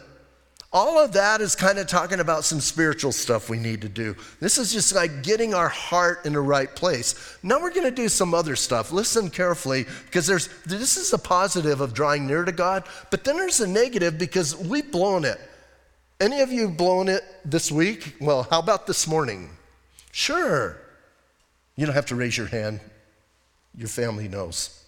[0.74, 4.16] all of that is kind of talking about some spiritual stuff we need to do.
[4.40, 7.38] This is just like getting our heart in the right place.
[7.44, 8.90] Now we're going to do some other stuff.
[8.90, 12.82] Listen carefully because there's this is a positive of drawing near to God,
[13.12, 15.38] but then there's a negative because we've blown it.
[16.20, 18.16] Any of you blown it this week?
[18.20, 19.50] Well, how about this morning?
[20.10, 20.76] Sure.
[21.76, 22.80] You don't have to raise your hand.
[23.76, 24.84] Your family knows.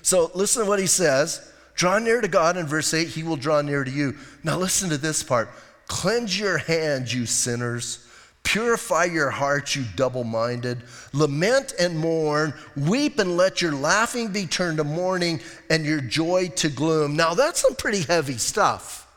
[0.00, 1.46] So listen to what he says.
[1.80, 4.14] Draw near to God in verse 8, he will draw near to you.
[4.44, 5.48] Now listen to this part.
[5.86, 8.06] Cleanse your hands, you sinners.
[8.42, 10.82] Purify your hearts, you double minded.
[11.14, 12.52] Lament and mourn.
[12.76, 15.40] Weep and let your laughing be turned to mourning
[15.70, 17.16] and your joy to gloom.
[17.16, 19.10] Now, that's some pretty heavy stuff.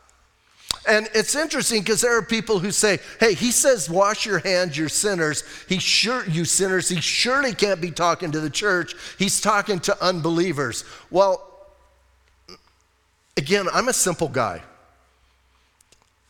[0.88, 4.78] And it's interesting because there are people who say, hey, he says, wash your hands,
[4.78, 5.44] you sinners.
[5.68, 8.96] He sure, you sinners, he surely can't be talking to the church.
[9.20, 10.86] He's talking to unbelievers.
[11.12, 11.50] Well,
[13.38, 14.62] again, I'm a simple guy.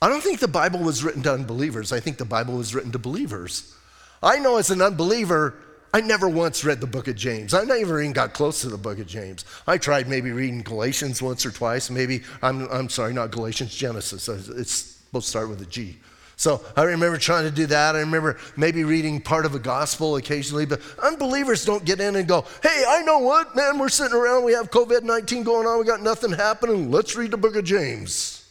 [0.02, 1.94] I don't think the Bible was written to unbelievers.
[1.94, 3.74] I think the Bible was written to believers.
[4.22, 5.56] I know as an unbeliever,
[5.94, 7.54] I never once read the book of James.
[7.54, 9.46] I never even got close to the book of James.
[9.68, 11.90] I tried maybe reading Galatians once or twice.
[11.90, 14.28] Maybe, I'm, I'm sorry, not Galatians, Genesis.
[14.28, 15.98] It's supposed to start with a G.
[16.44, 17.96] So I remember trying to do that.
[17.96, 22.28] I remember maybe reading part of a gospel occasionally, but unbelievers don't get in and
[22.28, 25.80] go, hey, I know what, man, we're sitting around, we have COVID 19 going on,
[25.80, 28.46] we got nothing happening, let's read the book of James.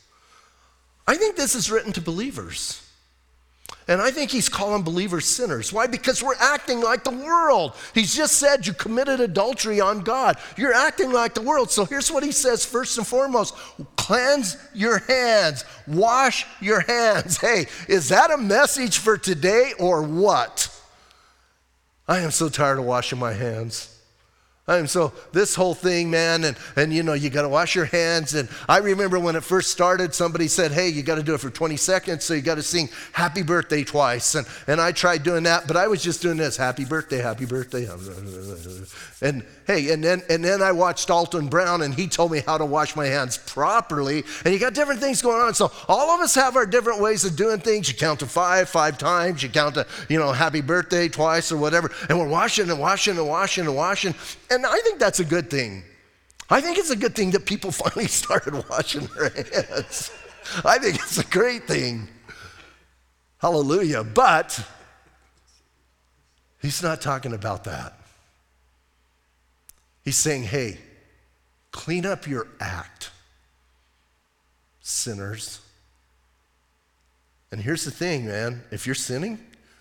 [1.06, 2.81] I think this is written to believers.
[3.88, 5.72] And I think he's calling believers sinners.
[5.72, 5.86] Why?
[5.86, 7.74] Because we're acting like the world.
[7.94, 10.38] He's just said you committed adultery on God.
[10.56, 11.70] You're acting like the world.
[11.70, 13.54] So here's what he says first and foremost
[13.96, 17.40] cleanse your hands, wash your hands.
[17.40, 20.68] Hey, is that a message for today or what?
[22.06, 23.91] I am so tired of washing my hands.
[24.68, 27.86] And so this whole thing, man, and, and you know, you got to wash your
[27.86, 28.34] hands.
[28.34, 31.40] And I remember when it first started, somebody said, hey, you got to do it
[31.40, 34.36] for 20 seconds, so you got to sing happy birthday twice.
[34.36, 37.44] And, and I tried doing that, but I was just doing this, happy birthday, happy
[37.44, 37.88] birthday.
[39.20, 42.58] And hey, and then, and then I watched Alton Brown, and he told me how
[42.58, 44.24] to wash my hands properly.
[44.44, 45.54] And you got different things going on.
[45.54, 47.88] So all of us have our different ways of doing things.
[47.88, 49.42] You count to five, five times.
[49.42, 51.90] You count to, you know, happy birthday twice or whatever.
[52.08, 54.14] And we're washing and washing and washing and washing.
[54.50, 55.84] And I think that's a good thing.
[56.50, 60.10] I think it's a good thing that people finally started washing their hands.
[60.64, 62.08] I think it's a great thing.
[63.38, 64.04] Hallelujah.
[64.04, 64.64] But
[66.60, 68.01] he's not talking about that.
[70.04, 70.78] He's saying, hey,
[71.70, 73.10] clean up your act,
[74.80, 75.60] sinners.
[77.50, 79.38] And here's the thing, man if you're sinning,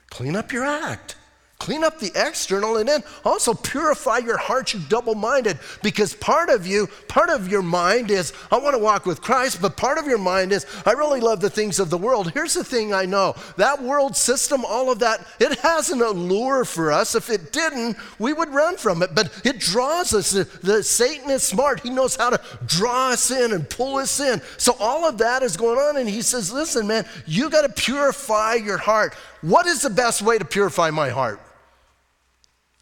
[0.09, 1.15] clean up your act.
[1.61, 5.59] Clean up the external and then also purify your heart, you double minded.
[5.83, 9.61] Because part of you, part of your mind is, I want to walk with Christ,
[9.61, 12.31] but part of your mind is, I really love the things of the world.
[12.31, 16.65] Here's the thing I know that world system, all of that, it has an allure
[16.65, 17.13] for us.
[17.13, 19.13] If it didn't, we would run from it.
[19.13, 20.31] But it draws us.
[20.31, 21.81] The, the Satan is smart.
[21.81, 24.41] He knows how to draw us in and pull us in.
[24.57, 25.97] So all of that is going on.
[25.97, 29.13] And he says, Listen, man, you got to purify your heart.
[29.41, 31.39] What is the best way to purify my heart?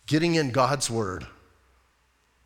[0.10, 1.28] Getting in God's Word.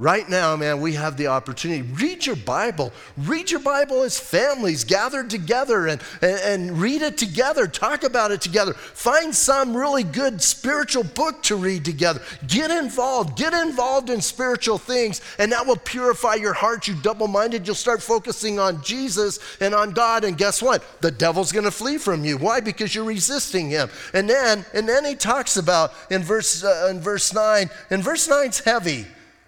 [0.04, 1.82] Right now, man, we have the opportunity.
[1.82, 2.92] Read your Bible.
[3.16, 7.68] Read your Bible as families gathered together and, and, and, read it together.
[7.68, 8.74] Talk about it together.
[8.74, 12.22] Find some really good spiritual book to read together.
[12.48, 13.38] Get involved.
[13.38, 16.86] Get involved in spiritual things, and that will purify your heart.
[16.86, 20.26] You double minded, you'll start focusing on Jesus and on God.
[20.26, 20.84] And guess what?
[21.00, 22.38] The devil's going to flee from you.
[22.38, 22.60] Why?
[22.60, 23.90] Because you're resisting him.
[24.14, 28.28] And then, and then he talks about in verse, uh, in verse 9, and verse
[28.28, 29.06] 9's heavy.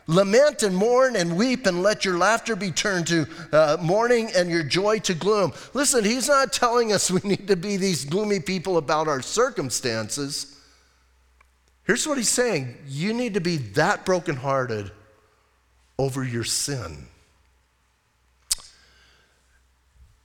[0.08, 4.49] Lament and mourn and weep, and let your laughter be turned to uh, mourning and
[4.49, 5.51] your joy to gloom.
[5.74, 10.60] Listen, he's not telling us we need to be these gloomy people about our circumstances.
[11.86, 14.91] Here's what he's saying you need to be that brokenhearted
[15.97, 17.08] over your sin.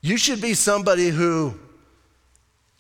[0.03, 1.59] You should be somebody who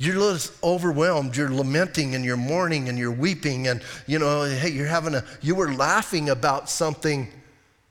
[0.01, 1.37] you're overwhelmed.
[1.37, 3.69] You're lamenting and you're mourning and you're weeping.
[3.69, 7.29] And, you know, hey, you're having a, you were laughing about something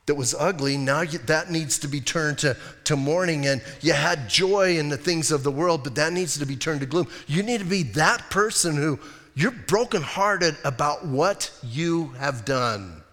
[0.08, 0.76] that was ugly.
[0.76, 3.46] Now you, that needs to be turned to, to mourning.
[3.46, 6.56] And you had joy in the things of the world, but that needs to be
[6.56, 7.08] turned to gloom.
[7.28, 9.00] You need to be that person who
[9.36, 13.04] you're brokenhearted about what you have done.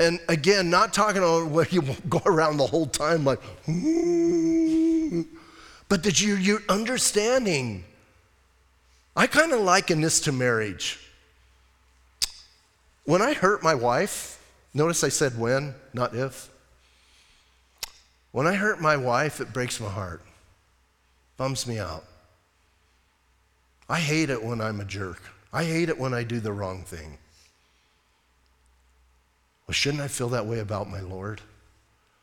[0.00, 3.40] And again, not talking about where you go around the whole time like,
[5.92, 7.84] but that you, you're understanding.
[9.14, 10.98] I kind of liken this to marriage.
[13.04, 16.48] When I hurt my wife, notice I said when, not if.
[18.30, 20.22] When I hurt my wife, it breaks my heart,
[21.36, 22.04] bums me out.
[23.86, 25.20] I hate it when I'm a jerk.
[25.52, 27.18] I hate it when I do the wrong thing.
[29.68, 31.42] Well, shouldn't I feel that way about my Lord?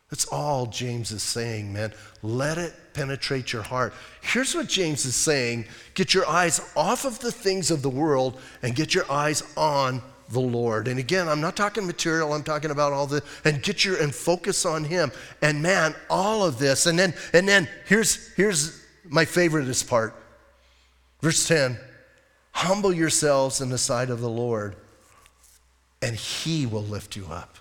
[0.10, 1.94] That's all James is saying, man.
[2.24, 3.94] Let it penetrate your heart.
[4.22, 8.40] Here's what James is saying get your eyes off of the things of the world
[8.64, 10.02] and get your eyes on
[10.32, 10.88] the Lord.
[10.88, 14.14] And again, I'm not talking material, I'm talking about all the and get your and
[14.14, 15.12] focus on him.
[15.42, 16.88] And man, all of this.
[16.88, 20.16] And then and then here's here's my favoriteest part.
[21.22, 21.78] Verse 10.
[22.52, 24.76] Humble yourselves in the sight of the Lord,
[26.02, 27.59] and he will lift you up.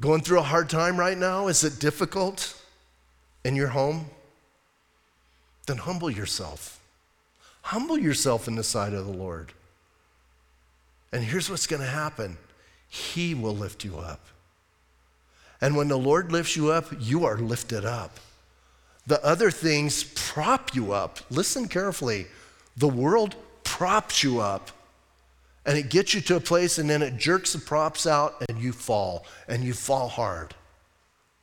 [0.00, 1.46] Going through a hard time right now?
[1.46, 2.60] Is it difficult
[3.44, 4.06] in your home?
[5.66, 6.80] Then humble yourself.
[7.62, 9.52] Humble yourself in the sight of the Lord.
[11.12, 12.36] And here's what's going to happen
[12.88, 14.20] He will lift you up.
[15.60, 18.18] And when the Lord lifts you up, you are lifted up.
[19.06, 21.20] The other things prop you up.
[21.30, 22.26] Listen carefully.
[22.76, 24.70] The world props you up
[25.66, 28.60] and it gets you to a place and then it jerks the props out and
[28.60, 30.54] you fall and you fall hard.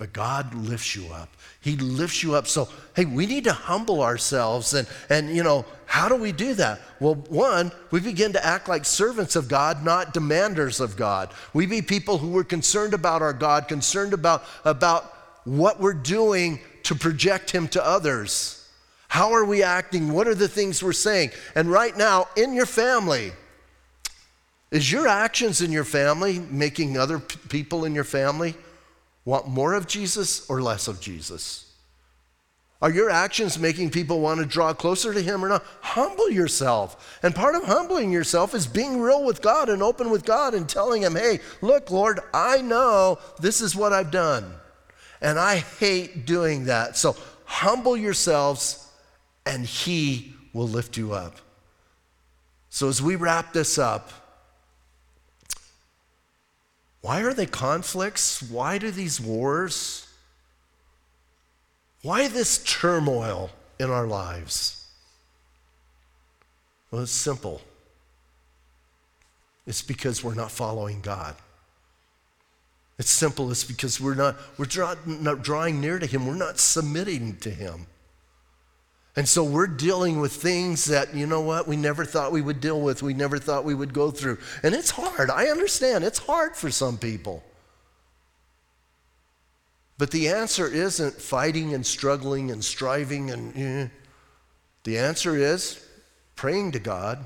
[0.02, 1.30] But God lifts you up.
[1.60, 2.48] He lifts you up.
[2.48, 4.74] So, hey, we need to humble ourselves.
[4.74, 6.82] And, and, you know, how do we do that?
[7.00, 11.32] Well, one, we begin to act like servants of God, not demanders of God.
[11.54, 15.04] We be people who are concerned about our God, concerned about, about
[15.44, 18.68] what we're doing to project Him to others.
[19.08, 20.14] How are we acting?
[20.14, 21.30] What are the things we're saying?
[21.54, 23.34] And right now, in your family,
[24.72, 28.56] is your actions in your family making other p- people in your family
[29.26, 31.72] want more of Jesus or less of Jesus?
[32.82, 35.64] Are your actions making people want to draw closer to Him or not?
[35.82, 37.20] Humble yourself.
[37.22, 40.68] And part of humbling yourself is being real with God and open with God and
[40.68, 44.52] telling Him, hey, look, Lord, I know this is what I've done.
[45.22, 46.98] And I hate doing that.
[46.98, 47.16] So
[47.46, 48.90] humble yourselves
[49.46, 51.38] and He will lift you up.
[52.70, 54.12] So as we wrap this up,
[57.02, 58.42] why are they conflicts?
[58.42, 60.08] Why do these wars?
[62.04, 63.50] Why this turmoil
[63.80, 64.88] in our lives?
[66.90, 67.62] Well, it's simple.
[69.66, 71.36] It's because we're not following God.
[73.00, 73.50] It's simple.
[73.52, 76.28] It's because we're not, we're draw, not drawing near to Him.
[76.28, 77.88] We're not submitting to Him.
[79.16, 82.62] And so we're dealing with things that, you know what, we never thought we would
[82.62, 84.38] deal with, we never thought we would go through.
[84.64, 85.30] And it's hard.
[85.30, 86.04] I understand.
[86.04, 87.44] It's hard for some people.
[89.98, 93.88] But the answer isn't fighting and struggling and striving and eh.
[94.84, 95.86] the answer is
[96.36, 97.26] praying to God.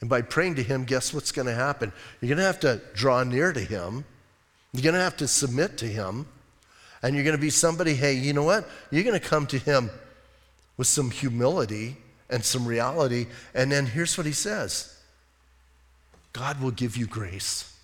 [0.00, 1.92] And by praying to Him, guess what's going to happen?
[2.20, 4.04] You're going to have to draw near to Him.
[4.72, 6.26] You're going to have to submit to Him.
[7.02, 8.68] And you're going to be somebody, hey, you know what?
[8.90, 9.90] You're going to come to Him
[10.78, 11.96] with some humility
[12.30, 13.26] and some reality.
[13.54, 14.98] And then here's what He says
[16.32, 17.74] God will give you grace.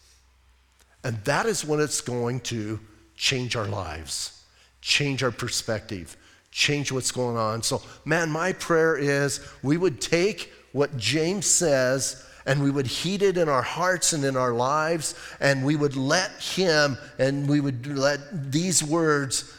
[1.02, 2.80] And that is when it's going to
[3.14, 4.42] change our lives,
[4.80, 6.16] change our perspective,
[6.50, 7.62] change what's going on.
[7.62, 13.22] So, man, my prayer is we would take what James says and we would heat
[13.22, 17.58] it in our hearts and in our lives, and we would let him and we
[17.58, 19.52] would let these words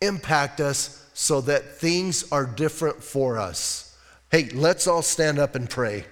[0.00, 3.98] impact us so that things are different for us.
[4.30, 6.04] Hey, let's all stand up and pray.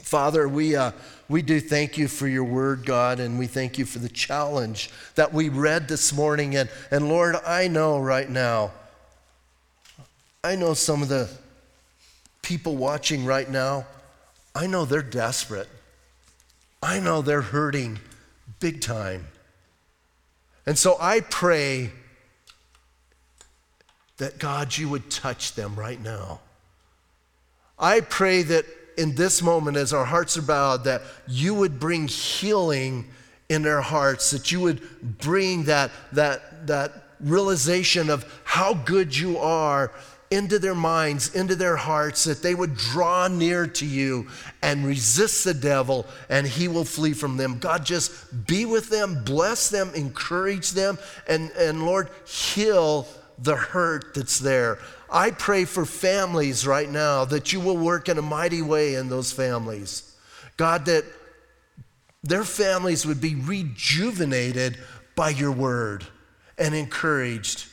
[0.00, 0.92] Father, we, uh,
[1.30, 4.90] we do thank you for your word, God, and we thank you for the challenge
[5.14, 6.56] that we read this morning.
[6.56, 8.72] And, and Lord, I know right now,
[10.44, 11.30] I know some of the
[12.42, 13.86] people watching right now,
[14.54, 15.70] I know they're desperate.
[16.82, 17.98] I know they're hurting
[18.60, 19.28] big time.
[20.66, 21.92] And so I pray
[24.22, 26.38] that God, you would touch them right now.
[27.76, 28.64] I pray that
[28.96, 33.06] in this moment, as our hearts are bowed, that you would bring healing
[33.48, 39.38] in their hearts, that you would bring that, that, that realization of how good you
[39.38, 39.90] are
[40.30, 44.28] into their minds, into their hearts, that they would draw near to you
[44.62, 47.58] and resist the devil and he will flee from them.
[47.58, 50.96] God, just be with them, bless them, encourage them,
[51.26, 53.08] and, and Lord, heal
[53.42, 54.78] the hurt that's there.
[55.10, 59.08] I pray for families right now that you will work in a mighty way in
[59.08, 60.14] those families.
[60.56, 61.04] God, that
[62.22, 64.78] their families would be rejuvenated
[65.16, 66.06] by your word
[66.56, 67.66] and encouraged.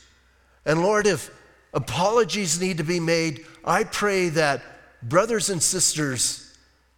[0.66, 1.30] And Lord, if
[1.72, 4.62] apologies need to be made, I pray that
[5.02, 6.52] brothers and sisters,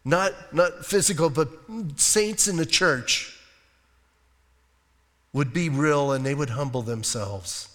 [0.05, 1.49] not, not physical, but
[1.97, 3.39] saints in the church,
[5.33, 7.72] would be real and they would humble themselves.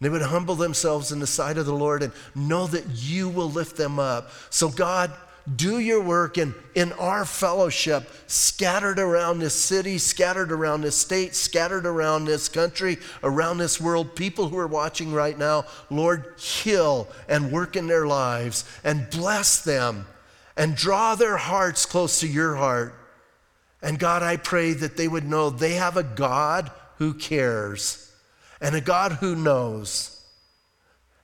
[0.00, 3.50] They would humble themselves in the sight of the Lord and know that you will
[3.50, 4.30] lift them up.
[4.48, 5.12] So, God,
[5.56, 11.34] do your work in, in our fellowship, scattered around this city, scattered around this state,
[11.34, 14.16] scattered around this country, around this world.
[14.16, 19.62] People who are watching right now, Lord, heal and work in their lives and bless
[19.62, 20.06] them
[20.56, 22.94] and draw their hearts close to your heart.
[23.82, 28.09] And God, I pray that they would know they have a God who cares
[28.60, 30.20] and a God who knows.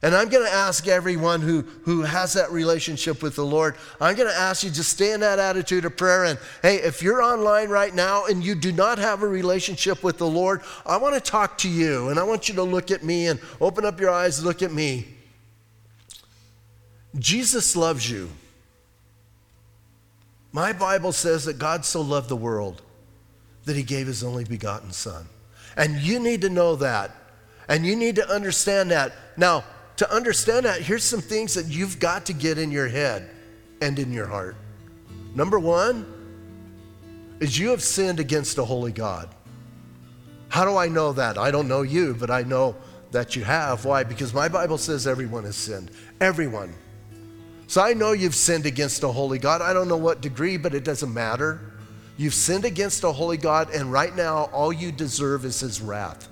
[0.02, 4.14] And I'm going to ask everyone who, who has that relationship with the Lord, I'm
[4.14, 6.24] going to ask you to stay in that attitude of prayer.
[6.24, 10.18] And hey, if you're online right now and you do not have a relationship with
[10.18, 12.10] the Lord, I want to talk to you.
[12.10, 14.72] And I want you to look at me and open up your eyes, look at
[14.72, 15.08] me.
[17.18, 18.30] Jesus loves you.
[20.52, 22.82] My Bible says that God so loved the world
[23.64, 25.26] that he gave his only begotten Son.
[25.76, 27.10] And you need to know that.
[27.68, 29.12] And you need to understand that.
[29.36, 29.64] Now,
[29.96, 33.30] to understand that, here's some things that you've got to get in your head
[33.80, 34.56] and in your heart.
[35.34, 36.06] Number one
[37.40, 39.28] is you have sinned against a holy God.
[40.48, 41.38] How do I know that?
[41.38, 42.76] I don't know you, but I know
[43.10, 43.84] that you have.
[43.84, 44.04] Why?
[44.04, 45.90] Because my Bible says everyone has sinned.
[46.20, 46.72] Everyone.
[47.66, 49.60] So I know you've sinned against a holy God.
[49.60, 51.60] I don't know what degree, but it doesn't matter.
[52.16, 56.28] You've sinned against a holy God, and right now all you deserve is his wrath.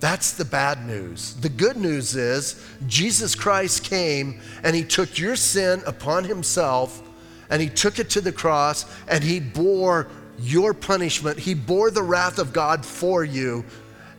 [0.00, 1.34] That's the bad news.
[1.34, 7.02] The good news is Jesus Christ came and he took your sin upon himself
[7.50, 11.38] and he took it to the cross and he bore your punishment.
[11.38, 13.64] He bore the wrath of God for you.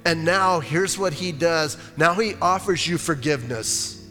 [0.05, 1.77] And now here's what he does.
[1.97, 4.07] Now he offers you forgiveness.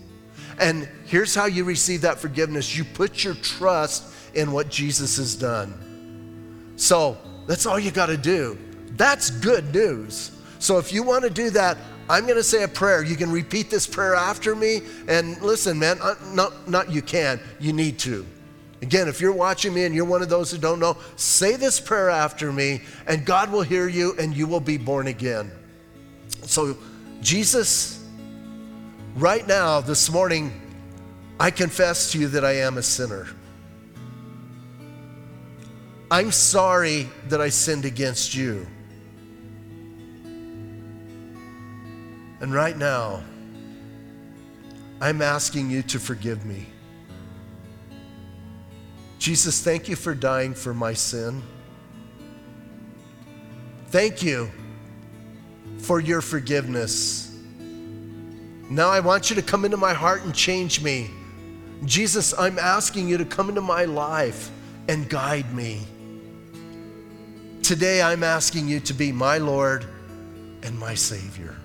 [0.58, 2.76] And here's how you receive that forgiveness.
[2.76, 6.74] You put your trust in what Jesus has done.
[6.76, 7.16] So
[7.46, 8.58] that's all you got to do.
[8.96, 10.32] That's good news.
[10.60, 13.02] So if you want to do that, I'm going to say a prayer.
[13.02, 14.82] You can repeat this prayer after me.
[15.08, 18.26] And listen, man, uh, not, not you can, you need to.
[18.82, 21.80] Again, if you're watching me and you're one of those who don't know, say this
[21.80, 25.50] prayer after me, and God will hear you and you will be born again.
[26.42, 26.76] So,
[27.20, 28.04] Jesus,
[29.16, 30.60] right now, this morning,
[31.38, 33.28] I confess to you that I am a sinner.
[36.10, 38.66] I'm sorry that I sinned against you.
[42.40, 43.22] And right now,
[45.00, 46.66] I'm asking you to forgive me.
[49.18, 51.42] Jesus, thank you for dying for my sin.
[53.88, 54.50] Thank you
[55.78, 57.34] for your forgiveness.
[58.70, 61.10] Now I want you to come into my heart and change me.
[61.84, 64.50] Jesus, I'm asking you to come into my life
[64.88, 65.82] and guide me.
[67.62, 69.86] Today I'm asking you to be my Lord
[70.62, 71.56] and my Savior.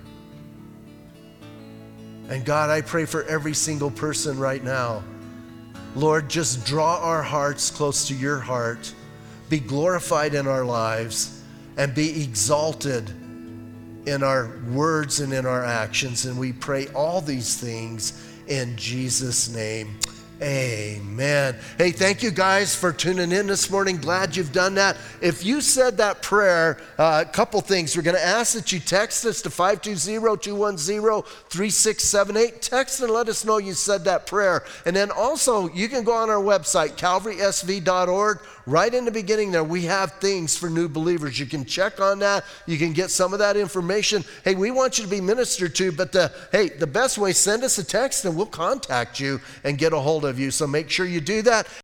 [2.28, 5.02] And God, I pray for every single person right now.
[5.94, 8.92] Lord, just draw our hearts close to your heart,
[9.48, 11.42] be glorified in our lives,
[11.76, 13.10] and be exalted
[14.06, 16.26] in our words and in our actions.
[16.26, 19.98] And we pray all these things in Jesus' name.
[20.42, 21.56] Amen.
[21.78, 23.96] Hey, thank you guys for tuning in this morning.
[23.96, 24.98] Glad you've done that.
[25.22, 27.96] If you said that prayer, uh, a couple things.
[27.96, 32.60] We're going to ask that you text us to 520 210 3678.
[32.60, 34.62] Text and let us know you said that prayer.
[34.84, 39.64] And then also, you can go on our website, calvarysv.org right in the beginning there,
[39.64, 41.38] we have things for new believers.
[41.38, 42.44] You can check on that.
[42.66, 44.24] You can get some of that information.
[44.44, 47.62] Hey, we want you to be ministered to, but the hey, the best way, send
[47.62, 50.50] us a text and we'll contact you and get a hold of you.
[50.50, 51.66] So make sure you do that.